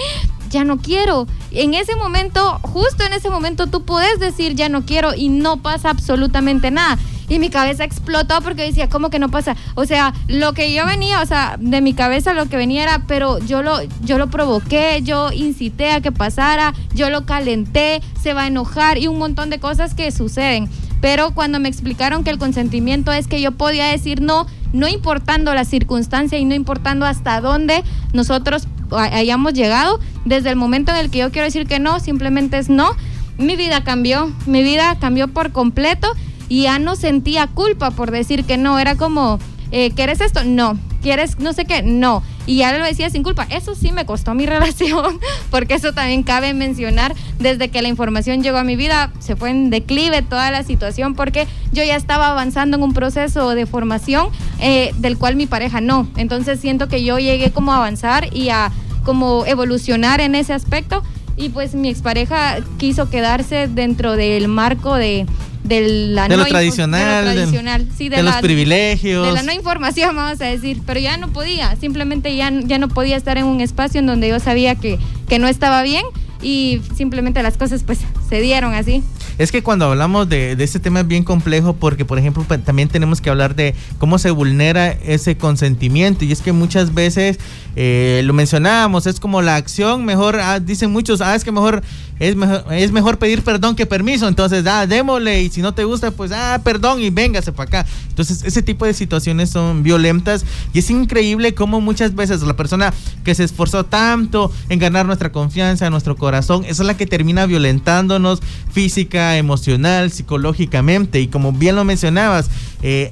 [0.49, 1.27] ya no quiero.
[1.51, 5.57] En ese momento, justo en ese momento, tú puedes decir ya no quiero y no
[5.57, 6.97] pasa absolutamente nada.
[7.29, 9.55] Y mi cabeza explotó porque decía, ¿cómo que no pasa?
[9.75, 13.03] O sea, lo que yo venía, o sea, de mi cabeza lo que venía era,
[13.07, 18.33] pero yo lo, yo lo provoqué, yo incité a que pasara, yo lo calenté, se
[18.33, 20.69] va a enojar y un montón de cosas que suceden.
[21.01, 25.53] Pero cuando me explicaron que el consentimiento es que yo podía decir no, no importando
[25.53, 31.11] la circunstancia y no importando hasta dónde nosotros hayamos llegado, desde el momento en el
[31.11, 32.91] que yo quiero decir que no, simplemente es no,
[33.37, 36.07] mi vida cambió, mi vida cambió por completo
[36.49, 39.39] y ya no sentía culpa por decir que no, era como,
[39.71, 40.43] eh, ¿quieres esto?
[40.43, 41.83] No, ¿quieres no sé qué?
[41.83, 42.23] No.
[42.45, 43.45] Y ya lo decía sin culpa.
[43.49, 45.19] Eso sí me costó mi relación,
[45.51, 47.13] porque eso también cabe mencionar.
[47.39, 51.13] Desde que la información llegó a mi vida, se fue en declive toda la situación,
[51.13, 54.29] porque yo ya estaba avanzando en un proceso de formación
[54.59, 56.07] eh, del cual mi pareja no.
[56.15, 58.71] Entonces siento que yo llegué como a avanzar y a
[59.03, 61.03] como evolucionar en ese aspecto.
[61.35, 65.27] Y pues mi expareja quiso quedarse dentro del marco de,
[65.63, 69.25] de la de, lo tradicional, de, tradicional, sí, de, los privilegios.
[69.25, 70.81] De la no información, vamos a decir.
[70.85, 74.29] Pero ya no podía, simplemente ya, ya no podía estar en un espacio en donde
[74.29, 76.03] yo sabía que, que no estaba bien
[76.41, 79.03] y simplemente las cosas pues se dieron así.
[79.37, 82.89] Es que cuando hablamos de, de este tema es bien complejo porque, por ejemplo, también
[82.89, 86.25] tenemos que hablar de cómo se vulnera ese consentimiento.
[86.25, 87.39] Y es que muchas veces
[87.75, 91.83] eh, lo mencionábamos, es como la acción, mejor, ah, dicen muchos, ah, es que mejor
[92.19, 94.27] es, mejor es mejor pedir perdón que permiso.
[94.27, 97.89] Entonces, ah, démosle y si no te gusta, pues, ah, perdón y véngase para acá.
[98.09, 102.91] Entonces, ese tipo de situaciones son violentas y es increíble cómo muchas veces la persona
[103.23, 108.41] que se esforzó tanto en ganar nuestra confianza, nuestro corazón, es la que termina violentándonos
[108.71, 111.19] física, emocional, psicológicamente.
[111.19, 112.49] Y como bien lo mencionabas,
[112.81, 113.11] eh,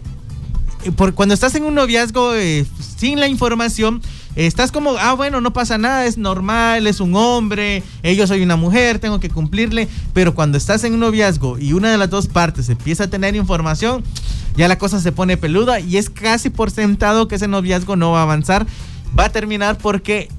[0.96, 2.66] por, cuando estás en un noviazgo eh,
[2.98, 4.02] sin la información,
[4.36, 8.44] estás como, ah, bueno, no pasa nada, es normal, es un hombre, eh, yo soy
[8.44, 9.88] una mujer, tengo que cumplirle.
[10.14, 13.36] Pero cuando estás en un noviazgo y una de las dos partes empieza a tener
[13.36, 14.04] información,
[14.56, 18.12] ya la cosa se pone peluda y es casi por sentado que ese noviazgo no
[18.12, 18.66] va a avanzar.
[19.18, 20.30] Va a terminar porque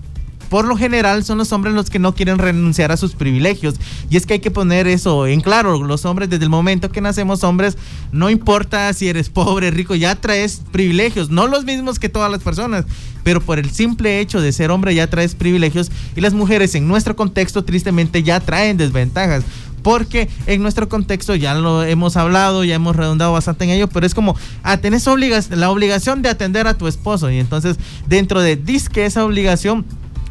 [0.48, 3.74] por lo general son los hombres los que no quieren renunciar a sus privilegios.
[4.10, 5.82] Y es que hay que poner eso en claro.
[5.82, 7.76] Los hombres, desde el momento que nacemos hombres,
[8.12, 11.30] no importa si eres pobre, rico, ya traes privilegios.
[11.30, 12.84] No los mismos que todas las personas,
[13.22, 15.90] pero por el simple hecho de ser hombre ya traes privilegios.
[16.14, 19.44] Y las mujeres en nuestro contexto tristemente ya traen desventajas
[19.86, 24.04] porque en nuestro contexto ya lo hemos hablado, ya hemos redundado bastante en ello, pero
[24.04, 25.06] es como, ah, tenés
[25.50, 27.76] la obligación de atender a tu esposo y entonces
[28.08, 29.84] dentro de disque esa obligación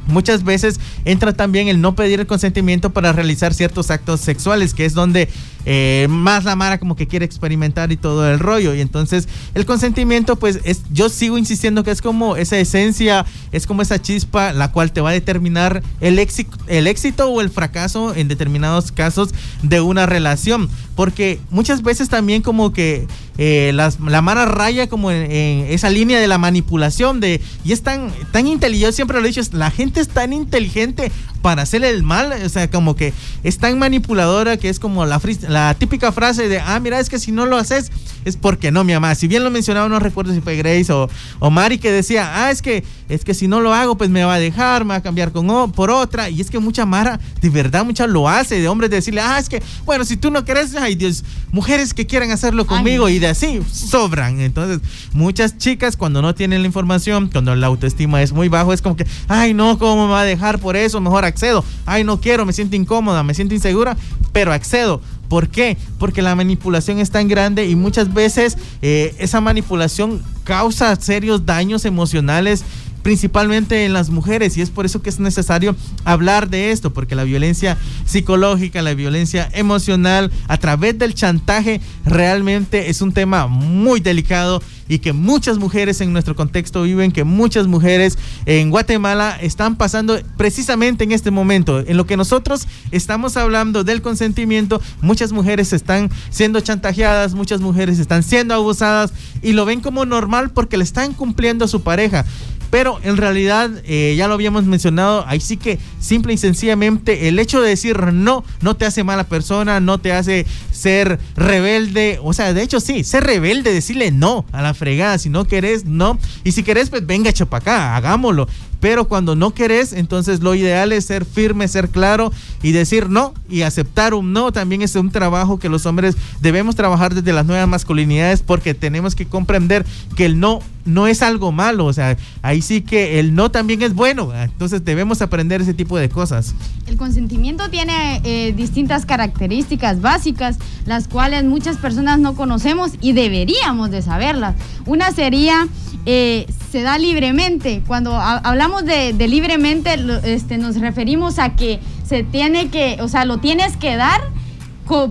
[0.08, 4.86] Muchas veces entra también el no pedir el consentimiento para realizar ciertos actos sexuales, que
[4.86, 5.30] es donde
[5.66, 8.74] eh, más la Mara como que quiere experimentar y todo el rollo.
[8.74, 13.68] Y entonces el consentimiento, pues es, yo sigo insistiendo que es como esa esencia, es
[13.68, 17.50] como esa chispa la cual te va a determinar el éxito, el éxito o el
[17.50, 19.30] fracaso en determinados casos
[19.62, 20.70] de una relación.
[20.96, 26.28] Porque muchas veces también como que eh, la Mara raya como en, esa línea de
[26.28, 30.00] la manipulación de y es tan, tan inteligente, yo siempre lo he dicho, la gente
[30.00, 34.70] es tan inteligente para hacerle el mal, o sea, como que es tan manipuladora que
[34.70, 35.20] es como la,
[35.56, 37.90] la típica frase de, ah, mira, es que si no lo haces
[38.26, 39.16] es porque no, mi mamá.
[39.16, 41.08] Si bien lo mencionaba, no recuerdo si fue Grace o,
[41.40, 44.24] o Mari que decía, ah, es que, es que si no lo hago, pues me
[44.24, 46.30] va a dejar, me va a cambiar con, por otra.
[46.30, 49.40] Y es que mucha Mara, de verdad, mucha lo hace, de hombres de decirle, ah,
[49.40, 53.20] es que, bueno, si tú no quieres, ay Dios, mujeres que quieran hacerlo conmigo y
[53.20, 54.42] de así, sobran.
[54.42, 54.80] Entonces,
[55.14, 58.96] muchas chicas cuando no tienen la información, cuando la autoestima es muy bajo, es como
[58.96, 61.00] que, ay, no, ¿cómo me va a dejar por eso?
[61.00, 61.64] Mejor accedo.
[61.86, 63.96] Ay, no quiero, me siento incómoda, me siento insegura,
[64.34, 65.00] pero accedo.
[65.28, 65.78] ¿Por qué?
[65.98, 71.86] Porque la manipulación es tan grande y muchas veces eh, esa manipulación causa serios daños
[71.86, 72.64] emocionales
[73.06, 77.14] principalmente en las mujeres y es por eso que es necesario hablar de esto, porque
[77.14, 84.00] la violencia psicológica, la violencia emocional a través del chantaje realmente es un tema muy
[84.00, 89.76] delicado y que muchas mujeres en nuestro contexto viven, que muchas mujeres en Guatemala están
[89.76, 91.80] pasando precisamente en este momento.
[91.80, 98.00] En lo que nosotros estamos hablando del consentimiento, muchas mujeres están siendo chantajeadas, muchas mujeres
[98.00, 102.26] están siendo abusadas y lo ven como normal porque le están cumpliendo a su pareja.
[102.70, 107.40] Pero en realidad eh, ya lo habíamos mencionado, ahí sí que simple y sencillamente el
[107.40, 112.34] hecho de decir no no te hace mala persona, no te hace ser rebelde, o
[112.34, 116.20] sea, de hecho sí, ser rebelde, decirle no a la fregada, si no querés, no,
[116.44, 118.48] y si querés, pues venga, acá, hagámoslo,
[118.80, 123.34] pero cuando no querés, entonces lo ideal es ser firme, ser claro y decir no
[123.50, 124.52] y aceptar un no.
[124.52, 129.16] También es un trabajo que los hombres debemos trabajar desde las nuevas masculinidades porque tenemos
[129.16, 129.86] que comprender
[130.16, 133.82] que el no no es algo malo, o sea, ahí sí que el no también
[133.82, 136.54] es bueno, entonces debemos aprender ese tipo de cosas.
[136.86, 143.90] El consentimiento tiene eh, distintas características básicas, las cuales muchas personas no conocemos y deberíamos
[143.90, 144.56] de saberlas.
[144.86, 145.68] Una sería
[146.06, 147.82] eh, se da libremente.
[147.88, 153.38] Cuando hablamos de, libremente, este, nos referimos a que se tiene que, o sea, lo
[153.38, 154.22] tienes que dar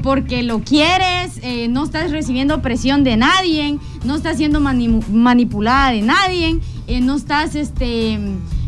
[0.03, 6.03] porque lo quieres, eh, no estás recibiendo presión de nadie, no estás siendo manipulada de
[6.03, 8.19] nadie, eh, no estás este,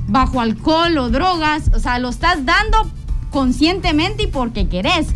[0.09, 2.90] bajo alcohol o drogas, o sea, lo estás dando
[3.31, 5.09] conscientemente y porque querés.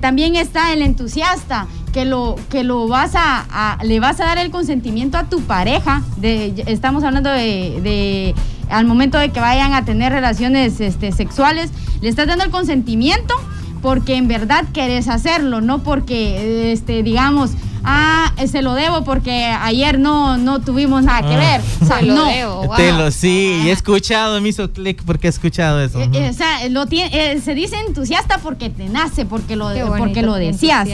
[0.00, 4.50] también está el entusiasta que lo, que lo vas a, le vas a dar el
[4.50, 8.34] consentimiento a tu pareja, estamos hablando de,
[8.70, 13.34] al momento de que vayan a tener relaciones este, sexuales, le estás dando el consentimiento
[13.82, 17.52] porque en verdad querés hacerlo, no porque, este, digamos,
[17.82, 21.38] ah, se lo debo porque ayer no, no tuvimos nada que ah.
[21.38, 21.60] ver.
[21.80, 22.74] O sea, no.
[22.76, 26.00] Te lo sí, he escuchado, me hizo clic porque he escuchado eso.
[26.00, 29.70] Eh, eh, o sea, lo tiene, eh, se dice entusiasta porque te nace, porque lo,
[29.96, 30.88] porque lo decías.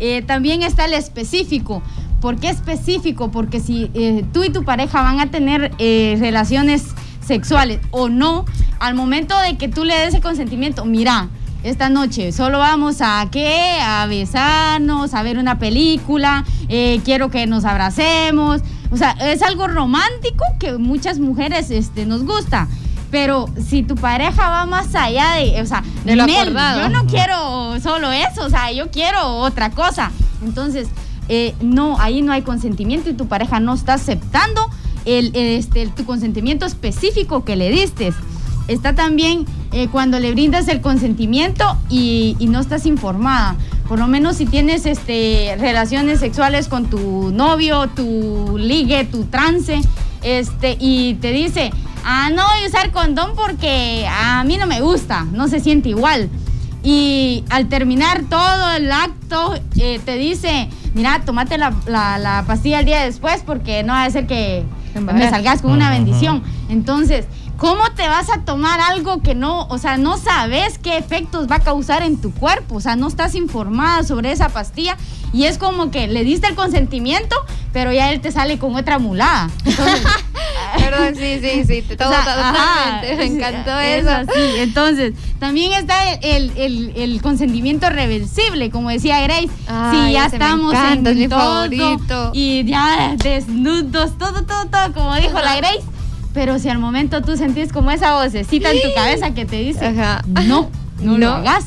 [0.00, 1.82] Eh, también está el específico.
[2.20, 3.30] ¿Por qué específico?
[3.30, 6.84] Porque si eh, tú y tu pareja van a tener eh, relaciones
[7.30, 8.44] sexuales o no,
[8.80, 11.28] al momento de que tú le des el consentimiento, mira,
[11.62, 13.78] esta noche solo vamos a qué?
[13.80, 16.44] A besarnos, a ver una película,
[17.04, 18.62] quiero que nos abracemos.
[18.90, 22.66] O sea, es algo romántico que muchas mujeres este, nos gusta.
[23.12, 26.82] Pero si tu pareja va más allá de, o sea, de lo acordado.
[26.82, 30.10] yo no quiero solo eso, o sea, yo quiero otra cosa.
[30.42, 30.88] Entonces,
[31.28, 34.68] eh, no, ahí no hay consentimiento y tu pareja no está aceptando
[35.18, 38.12] el, este, tu consentimiento específico que le diste.
[38.68, 43.56] Está también eh, cuando le brindas el consentimiento y, no estás informada.
[43.88, 49.80] Por lo menos si tienes este, relaciones sexuales con tu novio, tu ligue, tu trance,
[50.22, 51.72] este, y te dice,
[52.04, 55.88] ah, no voy a usar condón porque a mí no me gusta, no se siente
[55.88, 56.28] igual.
[56.82, 63.04] Y al terminar todo el acto, eh, te dice, mira, tomate la, pastilla el día
[63.04, 64.64] después porque no va a ser que
[64.98, 66.42] me salgas con una bendición.
[66.68, 67.26] Entonces,
[67.60, 71.56] ¿cómo te vas a tomar algo que no, o sea, no sabes qué efectos va
[71.56, 72.76] a causar en tu cuerpo?
[72.76, 74.96] O sea, no estás informada sobre esa pastilla
[75.34, 77.36] y es como que le diste el consentimiento,
[77.74, 79.50] pero ya él te sale con otra mulada.
[79.66, 80.02] Entonces,
[80.78, 83.16] Perdón, sí, sí, sí, te totalmente.
[83.16, 84.32] me encantó eso.
[84.56, 89.50] Entonces, también está el, consentimiento reversible, como decía Grace.
[89.90, 91.68] si ya estamos en todo
[92.32, 95.82] y ya desnudos, todo, todo, todo, como dijo la Grace.
[96.32, 99.92] Pero si al momento tú sentís como esa vocecita en tu cabeza que te dice,
[100.46, 100.70] no,
[101.02, 101.64] no, lo hagas.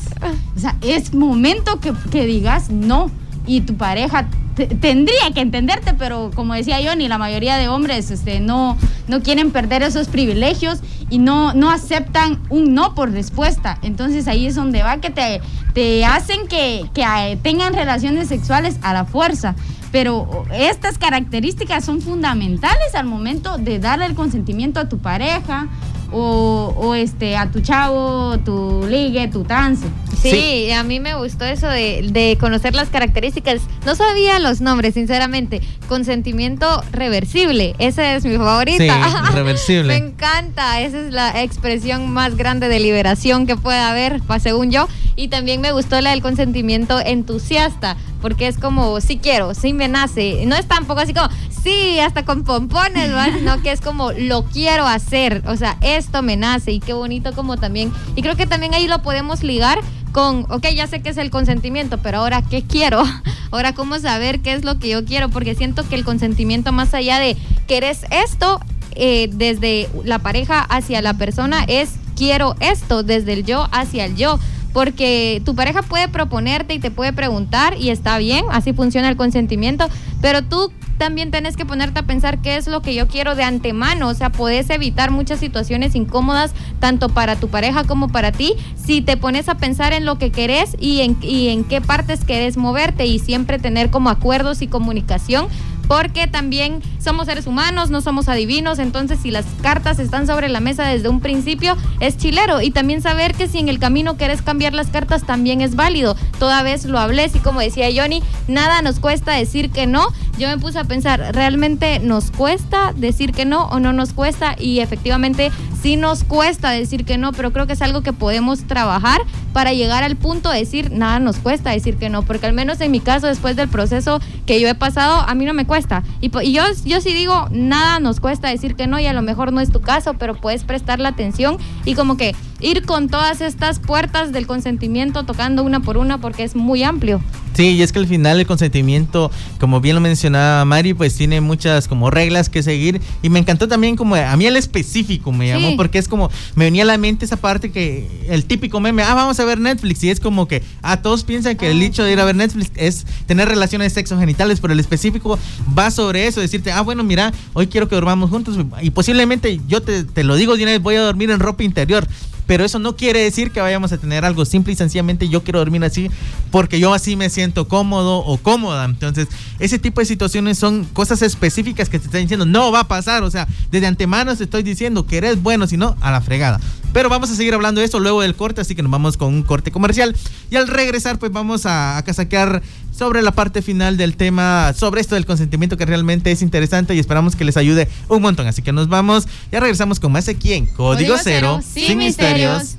[0.56, 3.10] O sea, es momento que, que digas no
[3.46, 8.10] y tu pareja tendría que entenderte, pero como decía yo, ni la mayoría de hombres
[8.10, 10.78] este, no, no quieren perder esos privilegios
[11.10, 13.78] y no, no aceptan un no por respuesta.
[13.82, 15.40] Entonces ahí es donde va que te,
[15.72, 19.56] te hacen que, que eh, tengan relaciones sexuales a la fuerza.
[19.94, 25.68] Pero estas características son fundamentales al momento de darle el consentimiento a tu pareja
[26.16, 29.86] o, este, a tu chavo, tu ligue, tu trance.
[30.22, 33.62] Sí, a mí me gustó eso de, conocer las características.
[33.84, 35.60] No sabía los nombres, sinceramente.
[35.88, 38.78] Consentimiento reversible, esa es mi favorita.
[38.78, 39.88] Sí, reversible.
[40.00, 44.88] me encanta, esa es la expresión más grande de liberación que puede haber, según yo.
[45.16, 49.88] Y también me gustó la del consentimiento entusiasta, porque es como, sí quiero, sí me
[49.88, 50.44] nace.
[50.46, 51.28] No es tampoco así como,
[51.64, 53.30] sí, hasta con pompones, ¿verdad?
[53.38, 55.42] Sino que es como, lo quiero hacer.
[55.46, 57.92] O sea, esto me nace y qué bonito como también.
[58.14, 59.80] Y creo que también ahí lo podemos ligar
[60.12, 63.02] con, ok, ya sé que es el consentimiento, pero ahora, ¿qué quiero?
[63.50, 65.28] Ahora, ¿cómo saber qué es lo que yo quiero?
[65.28, 67.36] Porque siento que el consentimiento, más allá de
[67.68, 68.60] querés esto,
[68.96, 74.16] eh, desde la pareja hacia la persona, es quiero esto, desde el yo hacia el
[74.16, 74.40] yo
[74.74, 79.16] porque tu pareja puede proponerte y te puede preguntar y está bien, así funciona el
[79.16, 79.88] consentimiento,
[80.20, 83.44] pero tú también tienes que ponerte a pensar qué es lo que yo quiero de
[83.44, 88.54] antemano, o sea, puedes evitar muchas situaciones incómodas tanto para tu pareja como para ti
[88.74, 92.24] si te pones a pensar en lo que querés y en, y en qué partes
[92.24, 95.46] querés moverte y siempre tener como acuerdos y comunicación
[95.86, 100.60] porque también somos seres humanos, no somos adivinos, entonces si las cartas están sobre la
[100.60, 102.60] mesa desde un principio, es chilero.
[102.60, 106.16] Y también saber que si en el camino querés cambiar las cartas, también es válido.
[106.38, 110.08] Toda vez lo hablé, y como decía Johnny, nada nos cuesta decir que no.
[110.38, 114.56] Yo me puse a pensar, ¿realmente nos cuesta decir que no o no nos cuesta?
[114.58, 118.64] Y efectivamente sí nos cuesta decir que no, pero creo que es algo que podemos
[118.64, 119.20] trabajar
[119.52, 122.80] para llegar al punto de decir, nada nos cuesta decir que no, porque al menos
[122.80, 125.73] en mi caso, después del proceso que yo he pasado, a mí no me cuesta.
[126.20, 129.52] Y, yo, yo sí digo, nada nos cuesta decir que no y a lo mejor
[129.52, 133.40] no es tu caso, pero puedes prestar la atención y como que ir con todas
[133.40, 137.20] estas puertas del consentimiento tocando una por una porque es muy amplio.
[137.54, 141.40] Sí, y es que al final el consentimiento, como bien lo mencionaba Mari, pues tiene
[141.40, 145.46] muchas como reglas que seguir y me encantó también como a mí el específico me
[145.46, 149.04] llamó porque es como me venía a la mente esa parte que el típico meme,
[149.04, 151.80] ah, vamos a ver Netflix y es como que a ah, todos piensan que el
[151.80, 151.84] ah.
[151.84, 155.38] hecho de ir a ver Netflix es tener relaciones sexo genitales, pero el específico
[155.78, 159.80] va sobre eso, decirte, ah, bueno, mira, hoy quiero que dormamos juntos y posiblemente yo
[159.80, 162.08] te, te lo digo de una vez, voy a dormir en ropa interior
[162.46, 165.60] pero eso no quiere decir que vayamos a tener algo simple y sencillamente yo quiero
[165.60, 166.10] dormir así
[166.50, 168.84] porque yo así me siento cómodo o cómoda.
[168.84, 172.88] Entonces, ese tipo de situaciones son cosas específicas que te están diciendo, no va a
[172.88, 176.20] pasar, o sea, desde antemano te estoy diciendo que eres bueno, si no, a la
[176.20, 176.60] fregada.
[176.92, 179.34] Pero vamos a seguir hablando de eso luego del corte, así que nos vamos con
[179.34, 180.14] un corte comercial.
[180.50, 182.62] Y al regresar, pues vamos a, a casaquear
[182.96, 187.00] sobre la parte final del tema, sobre esto del consentimiento que realmente es interesante y
[187.00, 188.46] esperamos que les ayude un montón.
[188.46, 192.76] Así que nos vamos, ya regresamos con más aquí en Código, Cero, sin, misterios.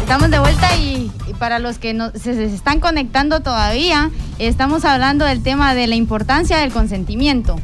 [0.00, 5.42] Estamos de vuelta y, para los que no, se, están conectando todavía, estamos hablando del
[5.42, 7.56] tema de la importancia del consentimiento.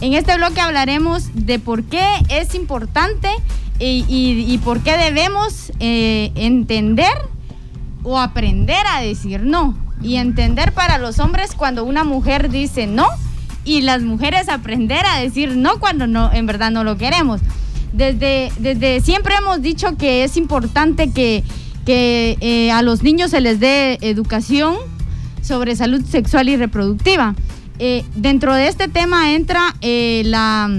[0.00, 3.28] En este bloque hablaremos de por qué es importante
[3.78, 7.12] y, por qué debemos eh, entender
[8.02, 9.76] o aprender a decir no.
[10.02, 13.06] Y entender para los hombres cuando una mujer dice no
[13.64, 17.40] y las mujeres aprender a decir no cuando no, en verdad no lo queremos.
[17.92, 21.44] Desde, desde siempre hemos dicho que es importante que,
[21.86, 24.76] eh, a los niños se les dé educación
[25.42, 27.34] sobre salud sexual y reproductiva.
[27.78, 30.70] Eh, dentro de este tema entra eh, la,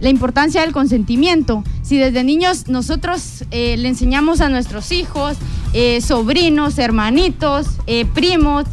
[0.00, 1.62] la, importancia del consentimiento.
[1.82, 5.36] Si desde niños nosotros le enseñamos a nuestros hijos
[5.74, 8.64] eh, sobrinos, hermanitos, eh, primos,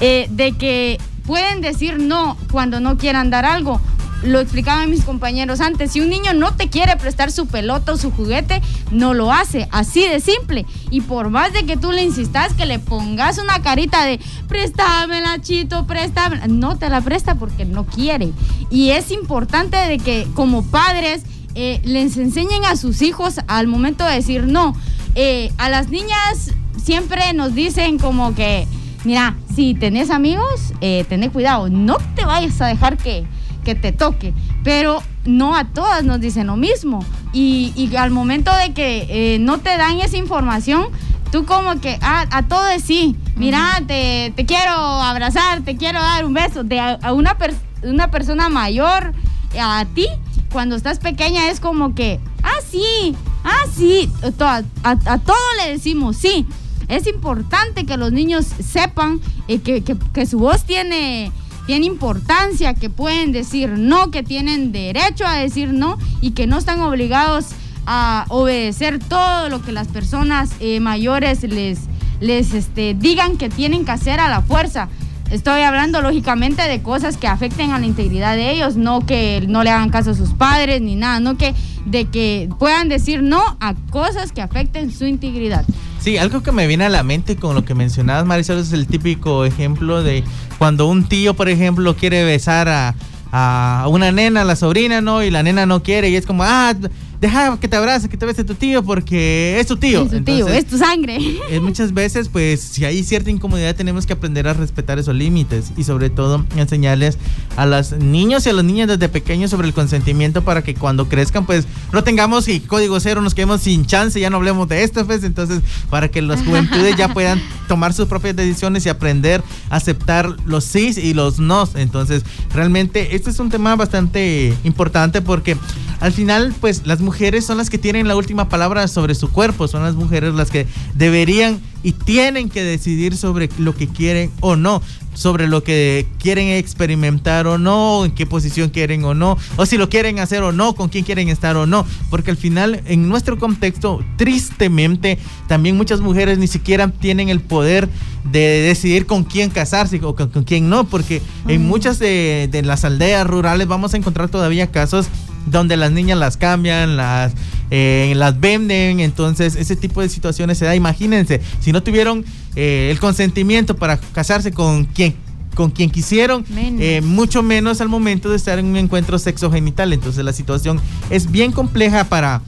[0.00, 3.80] eh, de que pueden decir no cuando no quieran dar algo.
[4.22, 7.96] Lo explicaban mis compañeros antes, si un niño no te quiere prestar su pelota o
[7.96, 8.62] su juguete,
[8.92, 10.64] no lo hace, así de simple.
[10.90, 15.40] Y por más de que tú le insistas que le pongas una carita de préstamela,
[15.40, 18.30] chito, préstamela, no te la presta porque no quiere.
[18.70, 21.22] Y es importante de que como padres
[21.54, 24.74] les enseñen a sus hijos al momento de decir no.
[25.14, 28.66] Eh, a las niñas siempre nos dicen como que,
[29.04, 33.26] mira, si tenés amigos, eh, tenés cuidado, no te vayas a dejar que,
[33.64, 34.32] te toque.
[34.64, 37.04] Pero no a todas nos dicen lo mismo.
[37.32, 40.86] Y, al momento de que eh, no te dan esa información,
[41.30, 43.16] tú como que ah, a todo es sí.
[43.36, 46.64] Mira, te, quiero abrazar, te quiero dar un beso.
[46.64, 47.36] De a, una,
[47.82, 49.14] una persona mayor
[49.60, 50.06] a ti,
[50.52, 56.46] cuando estás pequeña es como que, ah, sí, ah, sí, a, todo le decimos sí.
[56.88, 61.32] Es importante que los niños sepan eh, que, su voz tiene,
[61.66, 66.58] tiene importancia, que pueden decir no, que tienen derecho a decir no y que no
[66.58, 67.46] están obligados
[67.86, 71.80] a obedecer todo lo que las personas eh, mayores les,
[72.20, 74.88] les este, digan que tienen que hacer a la fuerza.
[75.32, 79.64] Estoy hablando lógicamente de cosas que afecten a la integridad de ellos, no que no
[79.64, 81.54] le hagan caso a sus padres ni nada, no que
[81.86, 85.64] de que puedan decir no a cosas que afecten su integridad.
[86.00, 88.86] Sí, algo que me viene a la mente con lo que mencionabas, Marisol, es el
[88.86, 90.22] típico ejemplo de
[90.58, 92.94] cuando un tío, por ejemplo, quiere besar a,
[93.32, 95.22] a una nena, a la sobrina, ¿no?
[95.22, 96.74] Y la nena no quiere y es como, ah,
[97.22, 100.02] deja que te abrace, que te bese tu tío porque es tu tío.
[100.02, 101.18] Es tu tío, es tu sangre.
[101.50, 105.70] Eh, muchas veces, pues, si hay cierta incomodidad, tenemos que aprender a respetar esos límites
[105.76, 107.18] y sobre todo enseñarles
[107.56, 111.08] a los niños y a las niñas desde pequeños sobre el consentimiento para que cuando
[111.08, 114.82] crezcan, pues, no tengamos y código cero, nos quedemos sin chance, ya no hablemos de
[114.82, 119.44] esto, pues, entonces, para que las juventudes ya puedan tomar sus propias decisiones y aprender
[119.70, 121.68] a aceptar los sí y los no.
[121.76, 125.56] Entonces, realmente, este es un tema bastante importante porque
[126.00, 129.30] al final, pues, las mujeres mujeres son las que tienen la última palabra sobre su
[129.30, 134.30] cuerpo, son las mujeres las que deberían y tienen que decidir sobre lo que quieren
[134.40, 134.80] o no,
[135.12, 139.76] sobre lo que quieren experimentar o no, en qué posición quieren o no, o si
[139.76, 143.10] lo quieren hacer o no, con quién quieren estar o no, porque al final en
[143.10, 147.90] nuestro contexto, tristemente, también muchas mujeres ni siquiera tienen el poder
[148.24, 153.26] de decidir con quién casarse o con, quién no, porque en muchas de, las aldeas
[153.26, 155.08] rurales vamos a encontrar todavía casos
[155.46, 157.32] donde las niñas las cambian, las,
[157.70, 160.74] eh, las venden, entonces ese tipo de situaciones se da.
[160.74, 162.24] Imagínense, si no tuvieron
[162.54, 165.14] eh, el consentimiento para casarse con quien
[165.54, 169.92] con quien quisieron, eh, mucho menos al momento de estar en un encuentro sexogenital.
[169.92, 170.80] Entonces la situación
[171.10, 172.40] es bien compleja para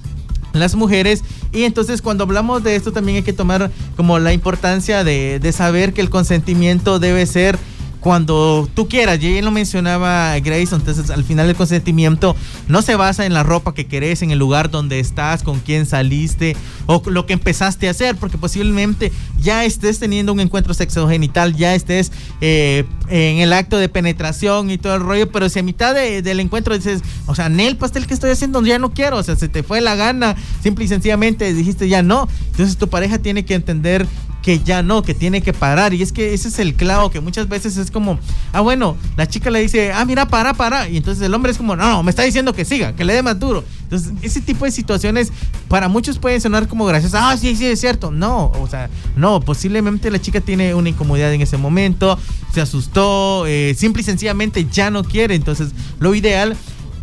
[0.55, 1.23] las mujeres
[1.53, 5.53] y entonces cuando hablamos de esto también hay que tomar como la importancia de, de
[5.53, 7.59] saber que el consentimiento debe ser
[8.05, 9.19] cuando tú quieras.
[9.23, 12.37] Y lo mencionaba Grayson, entonces al final el consentimiento
[12.69, 15.87] no se basa en la ropa que querés, en el lugar donde estás, con quién
[15.87, 21.57] saliste o lo que empezaste a hacer, porque posiblemente ya estés teniendo un encuentro sexogenital,
[21.57, 25.63] ya estés eh, en el acto de penetración y todo el rollo, pero si a
[25.63, 29.17] mitad del encuentro dices, o sea, en el pastel que estoy haciendo ya no quiero,
[29.17, 32.89] o sea, se te fue la gana, simple y sencillamente dijiste ya no, entonces tu
[32.89, 34.07] pareja tiene que entender
[34.45, 35.95] que ya no, que tiene que parar.
[35.95, 38.19] Y es que ese es el clavo, que muchas veces es como,
[38.53, 40.87] ah, bueno, la chica le dice, ah, mira, para, para.
[40.89, 43.15] Y entonces el hombre es como, no, no, me está diciendo que siga, que le
[43.15, 43.65] dé más duro.
[43.85, 45.33] Entonces, ese tipo de situaciones
[45.69, 48.11] para muchos pueden sonar como gracias, ah, sí, sí, es cierto.
[48.11, 52.19] No, o sea, no, posiblemente la chica tiene una incomodidad en ese momento,
[52.53, 55.35] se asustó, eh, simple y sencillamente ya no quiere.
[55.35, 55.71] Entonces,
[56.01, 56.55] lo ideal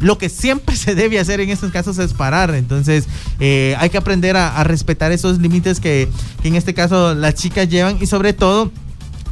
[0.01, 2.53] lo que siempre se debe hacer en estos casos es parar.
[2.55, 3.05] Entonces
[3.39, 6.09] eh, hay que aprender a, respetar esos límites que,
[6.41, 8.71] que en este caso las chicas llevan y sobre todo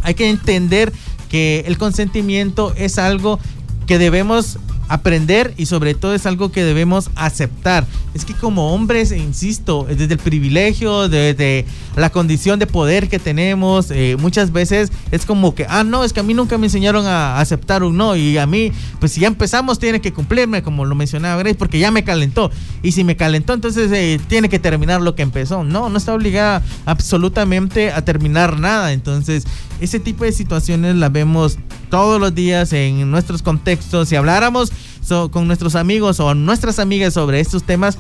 [0.04, 0.94] hay que entender
[1.30, 3.40] que el consentimiento es algo
[3.86, 4.58] que debemos
[4.90, 7.86] aprender y sobre todo es algo que debemos aceptar.
[8.14, 11.66] Es que como hombres, insisto, desde el privilegio, desde
[11.96, 16.12] la condición de poder que tenemos, eh, muchas veces es como que, ah, no, es
[16.12, 19.22] que a mí nunca me enseñaron a aceptar un no y a mí, pues si
[19.22, 22.52] ya empezamos tiene que cumplirme, como lo mencionaba Grace, porque ya me calentó.
[22.82, 25.64] Y si me calentó, entonces eh, tiene que terminar lo que empezó.
[25.64, 28.92] No, no está obligada absolutamente a terminar nada.
[28.94, 29.46] Entonces,
[29.80, 31.58] ese tipo de situaciones las vemos
[31.90, 34.10] todos los días en nuestros contextos.
[34.10, 34.72] Si habláramos
[35.32, 37.98] con nuestros amigos o nuestras amigas sobre estos temas,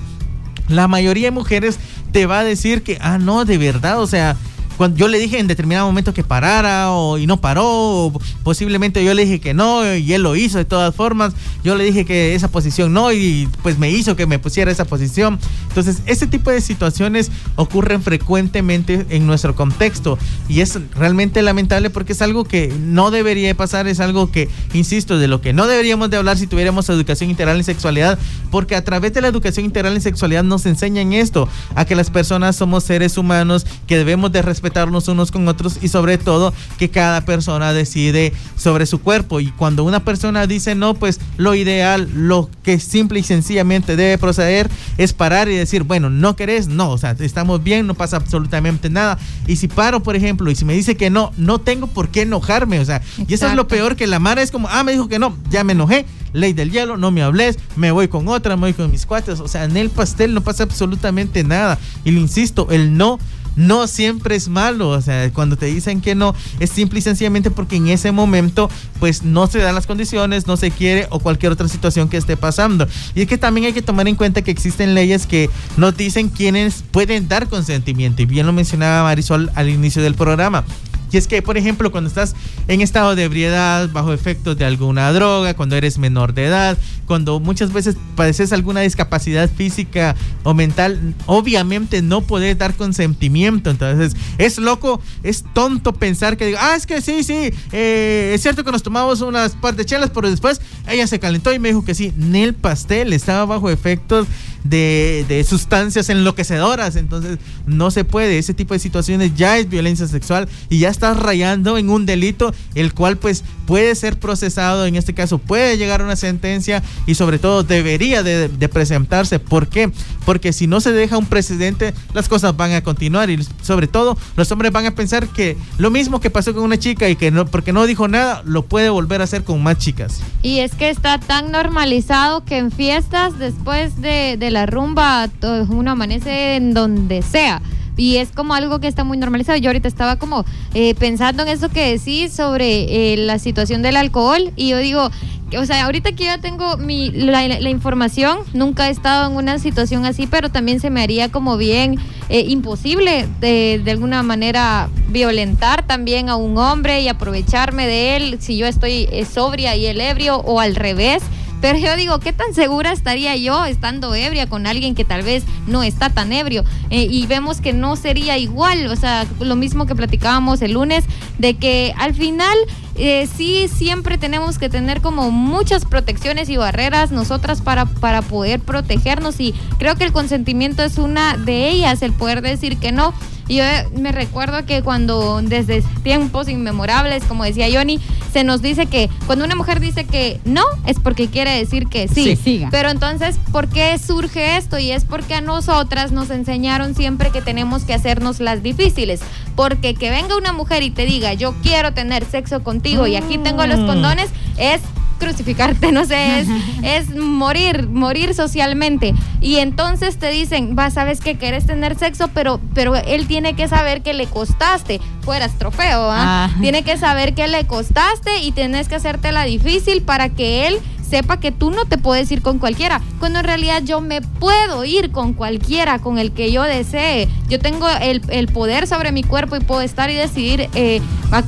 [0.67, 1.79] la mayoría de mujeres
[2.11, 4.35] te va a decir que, ah, no, de verdad, o sea,
[4.79, 8.13] cuando yo le dije en determinado momento que parara o, y no paró,
[8.43, 11.33] posiblemente yo le dije que no y él lo hizo de todas formas,
[11.65, 14.85] yo le dije que esa posición no y pues me hizo que me pusiera esa
[14.85, 15.37] posición.
[15.67, 20.17] Entonces, ese tipo de situaciones ocurren frecuentemente en nuestro contexto
[20.47, 25.19] y es realmente lamentable porque es algo que no debería pasar, es algo que, insisto,
[25.19, 28.17] de lo que no deberíamos de hablar si tuviéramos educación integral en sexualidad,
[28.49, 32.09] porque a través de la educación integral en sexualidad nos enseñan esto, a que las
[32.09, 34.68] personas somos seres humanos, que debemos de respetar
[35.07, 39.39] unos con otros y sobre todo que cada persona decide sobre su cuerpo.
[39.39, 44.17] Y cuando una persona dice no, pues lo ideal, lo que simple y sencillamente debe
[44.17, 48.17] proceder es parar y decir, bueno, no querés, no, o sea, estamos bien, no pasa
[48.17, 49.17] absolutamente nada.
[49.47, 52.21] Y si paro, por ejemplo, y si me dice que no, no tengo por qué
[52.21, 54.91] enojarme, o sea, y eso es lo peor que la Mara es como, ah, me
[54.91, 58.27] dijo que no, ya me enojé, ley del hielo, no me hables, me voy con
[58.27, 61.77] otra, me voy con mis cuates, o sea, en el pastel no pasa absolutamente nada.
[62.03, 63.19] Y lo insisto, el no
[63.55, 64.89] no siempre es malo.
[64.89, 68.69] O sea, cuando te dicen que no, es simple y sencillamente porque en ese momento,
[68.99, 72.37] pues no se dan las condiciones, no se quiere o cualquier otra situación que esté
[72.37, 72.87] pasando.
[73.15, 76.29] Y es que también hay que tomar en cuenta que existen leyes que nos dicen
[76.29, 78.21] quiénes pueden dar consentimiento.
[78.21, 80.63] Y bien lo mencionaba Marisol al inicio del programa.
[81.11, 82.35] Y es que, por ejemplo, cuando estás
[82.67, 87.39] en estado de ebriedad, bajo efectos de alguna droga, cuando eres menor de edad, cuando
[87.39, 93.71] muchas veces padeces alguna discapacidad física o mental, obviamente no puedes dar consentimiento.
[93.71, 98.41] Entonces, es loco, es tonto pensar que digo, ah, es que sí, sí, eh, es
[98.41, 101.69] cierto que nos tomamos unas par de chelas, pero después ella se calentó y me
[101.69, 104.27] dijo que sí, Nel Pastel estaba bajo efectos
[104.63, 106.95] de, de, sustancias enloquecedoras.
[106.95, 108.37] Entonces, no se puede.
[108.37, 112.53] Ese tipo de situaciones ya es violencia sexual y ya estás rayando en un delito,
[112.75, 117.15] el cual pues puede ser procesado, en este caso puede llegar a una sentencia y
[117.15, 119.39] sobre todo debería de, presentarse.
[119.39, 119.91] ¿Por qué?
[120.25, 124.17] Porque si no se deja un precedente, las cosas van a continuar y sobre todo
[124.35, 127.31] los hombres van a pensar que lo mismo que pasó con una chica y que
[127.31, 130.21] no, porque no dijo nada, lo puede volver a hacer con más chicas.
[130.41, 135.29] Y es que está tan normalizado que en fiestas después de la rumba,
[135.69, 137.61] uno amanece en donde sea.
[137.99, 139.57] Y es como algo que está muy normalizado.
[139.57, 143.97] Yo ahorita estaba como eh, pensando en eso que decís sobre eh, la situación del
[143.97, 144.53] alcohol.
[144.55, 145.11] Y yo digo,
[145.57, 150.05] o sea, ahorita que yo tengo mi, la, información, nunca he estado en una situación
[150.05, 155.85] así, pero también se me haría como bien eh, imposible de, de, alguna manera violentar
[155.85, 160.37] también a un hombre y aprovecharme de él si yo estoy sobria y el ebrio
[160.37, 161.21] o al revés
[161.61, 165.43] Pero yo digo, ¿qué tan segura estaría yo estando ebria con alguien que tal vez
[165.67, 166.63] no está tan ebrio?
[166.89, 171.03] Eh, y vemos que no sería igual, o sea, lo mismo que platicábamos el lunes,
[171.37, 172.57] de que al final
[172.95, 178.59] eh, sí siempre tenemos que tener como muchas protecciones y barreras nosotras para, para poder
[178.59, 183.13] protegernos y creo que el consentimiento es una de ellas, el poder decir que no.
[183.49, 183.63] Yo
[183.95, 187.99] me recuerdo que cuando desde tiempos inmemorables, como decía Johnny,
[188.31, 192.07] se nos dice que cuando una mujer dice que no, es porque quiere decir que
[192.07, 192.67] sí.
[192.69, 194.77] Pero entonces, ¿por qué surge esto?
[194.77, 199.21] Y es porque a nosotras nos enseñaron siempre que tenemos que hacernos las difíciles.
[199.55, 203.39] Porque que venga una mujer y te diga, yo quiero tener sexo contigo y aquí
[203.39, 203.87] tengo los mm.
[203.87, 204.81] condones, es
[205.19, 206.47] crucificarte, no sé, es,
[206.83, 209.13] es morir, morir socialmente.
[209.41, 213.67] Y entonces te dicen, va, sabes que quieres tener sexo, pero, pero él tiene que
[213.67, 216.49] saber que le costaste, fueras trofeo, ¿ah?
[216.61, 220.79] Tiene que saber que le costaste y tienes que hacerte la difícil para que él
[221.09, 224.85] sepa que tú no te puedes ir con cualquiera, cuando en realidad yo me puedo
[224.85, 227.27] ir con cualquiera, con el que yo desee.
[227.49, 231.01] Yo tengo el, poder sobre mi cuerpo y puedo estar y decidir, eh,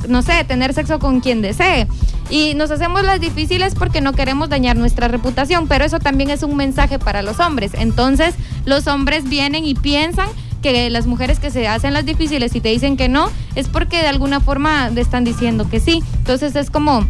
[0.08, 1.86] no sé, tener sexo con quien desee
[2.32, 6.42] y nos hacemos las difíciles porque no queremos dañar nuestra reputación, pero eso también es
[6.42, 7.72] un mensaje para los hombres.
[7.74, 10.28] Entonces, los hombres vienen y piensan
[10.62, 13.98] que las mujeres que se hacen las difíciles y te dicen que no, es porque
[13.98, 16.02] de alguna forma te están diciendo que sí.
[16.20, 17.06] Entonces es como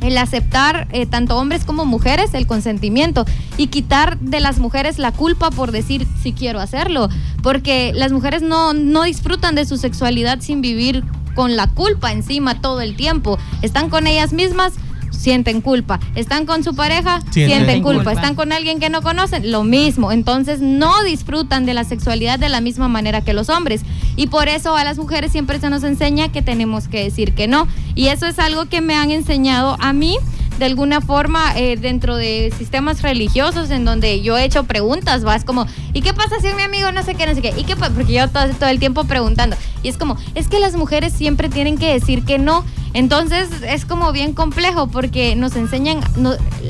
[0.00, 3.24] el aceptar eh, tanto hombres como mujeres el consentimiento
[3.56, 7.08] y quitar de las mujeres la culpa por decir si quiero hacerlo,
[7.44, 11.04] porque las mujeres no, no disfrutan de su sexualidad sin vivir
[11.38, 13.38] con la culpa encima todo el tiempo.
[13.62, 14.72] Están con ellas mismas,
[15.12, 16.00] sienten culpa.
[16.16, 18.10] Están con su pareja, sienten, culpa.
[18.10, 20.10] Están con alguien que no conocen, lo mismo.
[20.10, 23.82] Entonces no disfrutan de la sexualidad de la misma manera que los hombres.
[24.16, 27.46] Y por eso a las mujeres siempre se nos enseña que tenemos que decir que
[27.46, 27.68] no.
[27.94, 30.16] Y eso es algo que me han enseñado a mí
[30.58, 35.44] de alguna forma eh, dentro de sistemas religiosos en donde yo he hecho preguntas, vas
[35.44, 37.54] como, ¿y qué pasa si mi amigo no sé qué, no sé qué?
[37.56, 39.56] ¿Y qué Porque yo todo, todo el tiempo preguntando.
[39.82, 42.64] Y es como, es que las mujeres siempre tienen que decir que no.
[42.98, 46.00] Entonces es como bien complejo porque nos enseñan,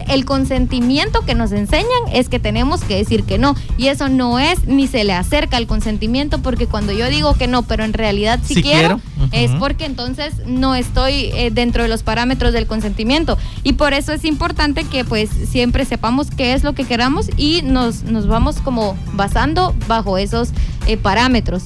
[0.09, 3.57] el consentimiento que nos enseñan es que tenemos que decir que no.
[3.79, 7.47] Y eso no es ni se le acerca al consentimiento porque cuando yo digo que
[7.47, 9.01] no, pero en realidad sí, quiero,
[9.33, 13.39] es porque entonces no estoy eh, dentro de los parámetros del consentimiento.
[13.63, 17.63] Y por eso es importante que pues siempre sepamos qué es lo que queramos y
[17.63, 20.51] nos, nos vamos como basando bajo esos
[20.87, 21.63] eh, parámetros.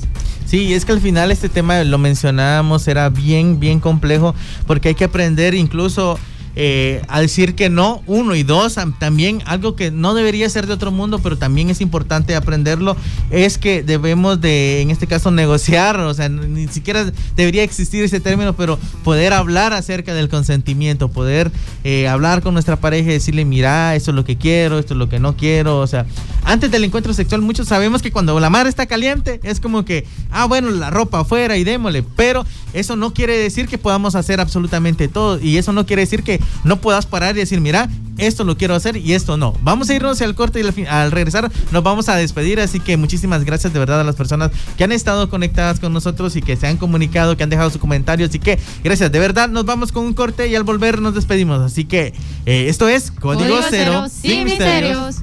[0.53, 4.35] Sí, es que al final este tema lo mencionábamos, era bien, bien complejo,
[4.67, 6.19] porque hay que aprender incluso
[6.57, 10.91] eh, decir que no, uno y dos, también algo que no debería ser de otro
[10.91, 12.97] mundo, pero también es importante aprenderlo,
[13.31, 18.21] es que debemos de, en este caso, negociar, o sea, ni siquiera debería existir ese
[18.21, 21.51] término, pero poder hablar acerca del consentimiento, poder
[21.85, 24.99] eh, hablar con nuestra pareja y decirle, mira, esto es lo que quiero, esto es
[24.99, 26.07] lo que no quiero, o sea,
[26.45, 30.07] antes del encuentro sexual, muchos sabemos que cuando la madre está caliente, es como que,
[30.31, 34.41] ah, bueno, la ropa afuera y démosle, pero eso no quiere decir que podamos hacer
[34.41, 37.89] absolutamente todo, y eso no quiere decir que no puedas parar y decir, mira,
[38.19, 39.55] esto lo quiero hacer y esto no.
[39.63, 43.45] Vamos a irnos al corte y al, regresar nos vamos a despedir, así que muchísimas
[43.45, 46.67] gracias de verdad a las personas que han estado conectadas con nosotros y que se
[46.67, 50.05] han comunicado, que han dejado su comentario, así que gracias, de verdad nos vamos con
[50.05, 52.13] un corte y al volver nos despedimos, así que
[52.47, 55.23] eh, esto es Código, Cero, sin, misterios.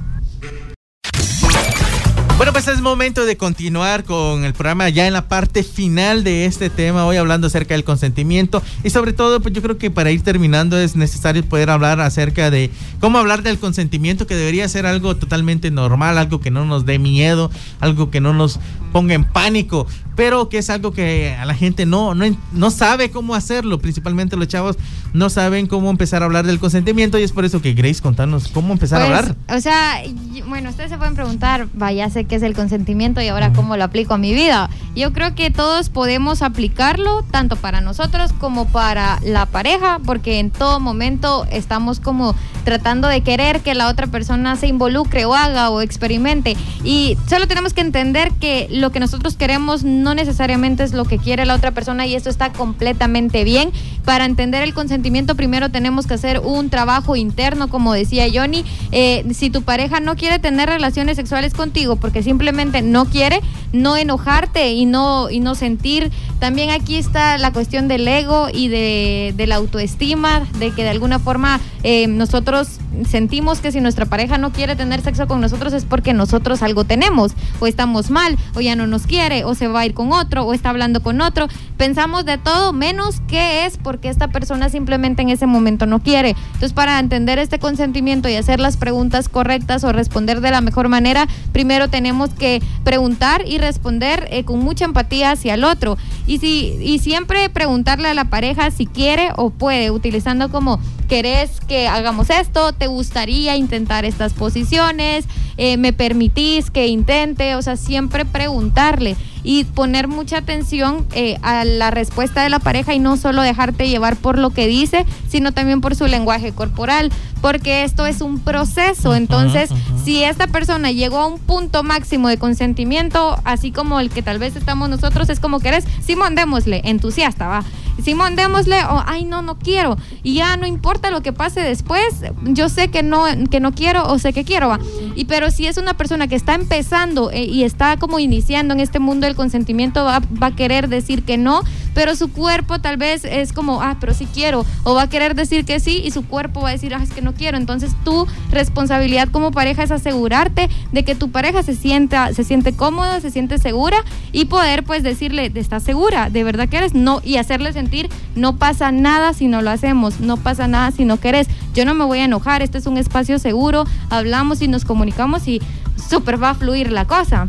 [2.40, 6.46] Bueno, pues es momento de continuar con el programa ya en la parte final de
[6.46, 10.10] este tema, hoy hablando acerca del consentimiento y sobre todo, pues yo creo que para
[10.10, 14.86] ir terminando es necesario poder hablar acerca de cómo hablar del consentimiento que debería ser
[14.86, 18.58] algo totalmente normal, algo que no nos dé miedo, algo que no nos
[18.90, 19.86] ponga en pánico,
[20.16, 24.36] pero que es algo que a la gente no, no, no sabe cómo hacerlo, principalmente
[24.36, 24.76] los chavos
[25.12, 28.48] no saben cómo empezar a hablar del consentimiento y es por eso que Grace, contanos
[28.48, 29.36] cómo empezar a pues, hablar.
[29.48, 30.02] O sea,
[30.48, 33.82] bueno, ustedes se pueden preguntar, vaya, sé qué es el consentimiento y ahora cómo lo
[33.82, 34.70] aplico a mi vida.
[34.94, 40.52] Yo creo que todos podemos aplicarlo, tanto para nosotros como para la pareja, porque en
[40.52, 45.70] todo momento estamos como tratando de querer que la otra persona se involucre o haga
[45.70, 46.56] o experimente.
[46.84, 51.18] Y solo tenemos que entender que lo que nosotros queremos no necesariamente es lo que
[51.18, 53.72] quiere la otra persona y esto está completamente bien.
[54.04, 58.64] Para entender el consentimiento primero tenemos que hacer un trabajo interno, como decía Johnny.
[58.92, 63.40] Eh, si tu pareja no quiere tener relaciones sexuales contigo porque simplemente no quiere,
[63.72, 66.10] no enojarte y no, y no sentir.
[66.38, 71.18] También aquí está la cuestión del ego y de, la autoestima, de que de alguna
[71.18, 72.78] forma eh, nosotros
[73.08, 76.84] sentimos que si nuestra pareja no quiere tener sexo con nosotros es porque nosotros algo
[76.84, 80.12] tenemos, o estamos mal, o ya no nos quiere, o se va a ir con
[80.12, 81.48] otro, o está hablando con otro.
[81.76, 86.36] Pensamos de todo menos que es porque esta persona simplemente en ese momento no quiere.
[86.46, 90.88] Entonces, para entender este consentimiento y hacer las preguntas correctas o responder de la mejor
[90.88, 95.98] manera, primero tenemos que preguntar y responder eh, con mucha empatía hacia el otro.
[96.28, 100.78] Y, si, y siempre preguntarle a la pareja si quiere o puede, utilizando como,
[101.08, 102.72] ¿querés que hagamos esto?
[102.72, 105.24] ¿Te gustaría intentar estas posiciones?
[105.56, 107.56] Eh, ¿Me permitís que intente?
[107.56, 112.94] O sea, siempre preguntarle y poner mucha atención eh, a la respuesta de la pareja
[112.94, 117.10] y no solo dejarte llevar por lo que dice, sino también por su lenguaje corporal,
[117.40, 119.14] porque esto es un proceso.
[119.14, 119.70] Entonces,
[120.04, 124.38] si esta persona llegó a un punto máximo de consentimiento, así como el que tal
[124.38, 127.64] vez estamos nosotros, es como que eres, Simón, démosle, entusiasta, va.
[128.02, 129.96] Simón, démosle, o ay, no, no quiero.
[130.22, 132.02] Y ya no importa lo que pase después,
[132.44, 134.78] yo sé que no, que no quiero o sé que quiero, va.
[135.20, 138.80] Y pero si es una persona que está empezando eh, y está como iniciando en
[138.80, 141.60] este mundo del consentimiento, va, va, a querer decir que no,
[141.92, 144.64] pero su cuerpo tal vez es como, ah, pero sí quiero.
[144.82, 147.10] O va a querer decir que sí y su cuerpo va a decir, ah, es
[147.10, 147.58] que no quiero.
[147.58, 152.72] Entonces tu responsabilidad como pareja es asegurarte de que tu pareja se sienta, se siente
[152.72, 154.02] cómoda, se siente segura
[154.32, 156.30] y poder pues decirle, ¿estás segura?
[156.30, 156.94] ¿De verdad que eres?
[156.94, 161.04] No, y hacerle sentir, no pasa nada si no lo hacemos, no pasa nada si
[161.04, 161.46] no querés.
[161.74, 165.09] Yo no me voy a enojar, este es un espacio seguro, hablamos y nos comunicamos
[165.46, 165.60] y
[166.08, 167.48] súper va a fluir la cosa.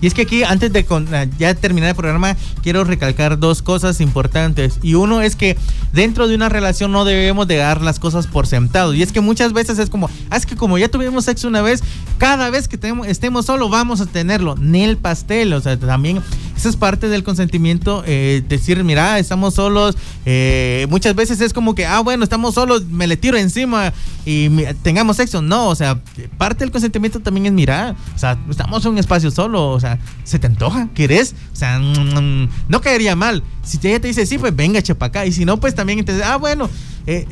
[0.00, 3.62] Y es que aquí, antes de con, ah, ya terminar el programa, quiero recalcar dos
[3.62, 4.78] cosas importantes.
[4.82, 5.56] Y uno es que
[5.92, 8.92] dentro de una relación no debemos de dar las cosas por sentado.
[8.92, 11.62] Y es que muchas veces es como, ah, es que como ya tuvimos sexo una
[11.62, 11.82] vez,
[12.18, 14.54] cada vez que estemos solos vamos a tenerlo.
[14.56, 16.22] Ni el pastel, o sea, también
[16.56, 18.02] esa es parte del consentimiento.
[18.06, 19.96] Eh, decir, mira, estamos solos.
[20.24, 23.92] Eh, muchas veces es como que, ah, bueno, estamos solos, me le tiro encima
[24.24, 24.48] y
[24.82, 25.42] tengamos sexo.
[25.42, 26.00] No, o sea,
[26.38, 27.94] parte del consentimiento también es mirar.
[28.14, 30.88] O sea, estamos en un espacio solo, o sea, ¿se te antoja?
[30.94, 31.34] ¿Quieres?
[31.52, 33.42] O sea, mm, no caería mal.
[33.62, 35.26] Si ella te dice sí, pues venga, chepa acá.
[35.26, 36.70] Y si no, pues también te ah, bueno,
[37.06, 37.26] eh,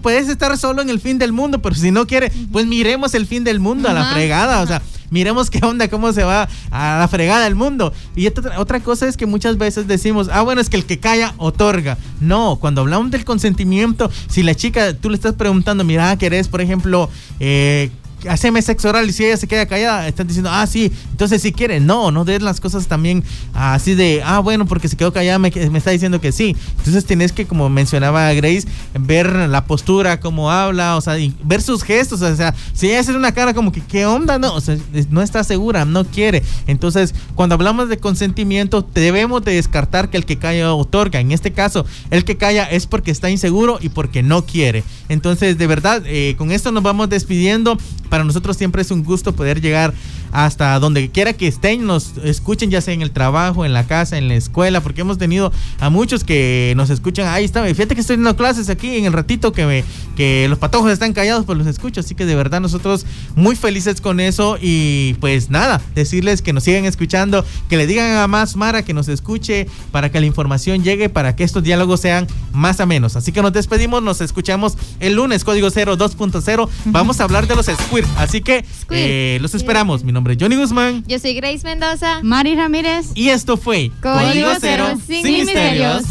[0.00, 3.26] puedes estar solo en el fin del mundo, pero si no quiere, pues miremos el
[3.26, 4.62] fin del mundo a la fregada.
[4.62, 4.82] O sea,
[5.12, 7.92] miremos qué onda, cómo se va a la fregada el mundo.
[8.16, 11.34] Y otra, cosa es que muchas veces decimos, ah, bueno, es que el que calla
[11.36, 11.98] otorga.
[12.20, 16.60] No, cuando hablamos del consentimiento, si la chica, tú le estás preguntando, mira, ¿querés, por
[16.60, 17.08] ejemplo,
[17.38, 17.90] eh,
[18.28, 21.52] haceme sexo oral y si ella se queda callada, están diciendo, ah, sí, entonces si
[21.52, 25.38] quiere, no, no des las cosas también así de, ah, bueno, porque se quedó callada,
[25.38, 26.56] me, me está diciendo que sí.
[26.78, 28.66] Entonces tienes que, como mencionaba Grace,
[28.98, 33.14] ver la postura, cómo habla, o sea, ver sus gestos, o sea, si ella hace
[33.14, 34.38] una cara como que, ¿qué onda?
[34.38, 34.76] No, o sea,
[35.10, 36.42] no está segura, no quiere.
[36.66, 41.20] Entonces, cuando hablamos de consentimiento, debemos de descartar que el que calla otorga.
[41.20, 44.84] En este caso, el que calla es porque está inseguro y porque no quiere.
[45.08, 47.78] Entonces, de verdad, eh, con esto nos vamos despidiendo
[48.12, 49.94] para nosotros siempre es un gusto poder llegar
[50.32, 54.16] hasta donde quiera que estén, nos escuchen, ya sea en el trabajo, en la casa,
[54.16, 57.28] en la escuela, porque hemos tenido a muchos que nos escuchan.
[57.28, 59.84] Ahí está, fíjate que estoy dando clases aquí en el ratito que, me,
[60.16, 62.00] que los patojos están callados, pues los escucho.
[62.00, 63.04] Así que de verdad nosotros
[63.36, 64.56] muy felices con eso.
[64.60, 68.94] Y pues nada, decirles que nos sigan escuchando, que le digan a más Mara que
[68.94, 73.16] nos escuche para que la información llegue, para que estos diálogos sean más a menos.
[73.16, 76.68] Así que nos despedimos, nos escuchamos el lunes, código 0 2.0.
[76.86, 78.08] Vamos a hablar de los squirt.
[78.16, 80.04] Así que eh, los esperamos.
[80.04, 81.02] Mi nombre nombre es Johnny Guzmán.
[81.08, 82.20] Yo soy Grace Mendoza.
[82.22, 83.10] Mari Ramírez.
[83.16, 86.04] Y esto fue Código, Cero, sin, misterios.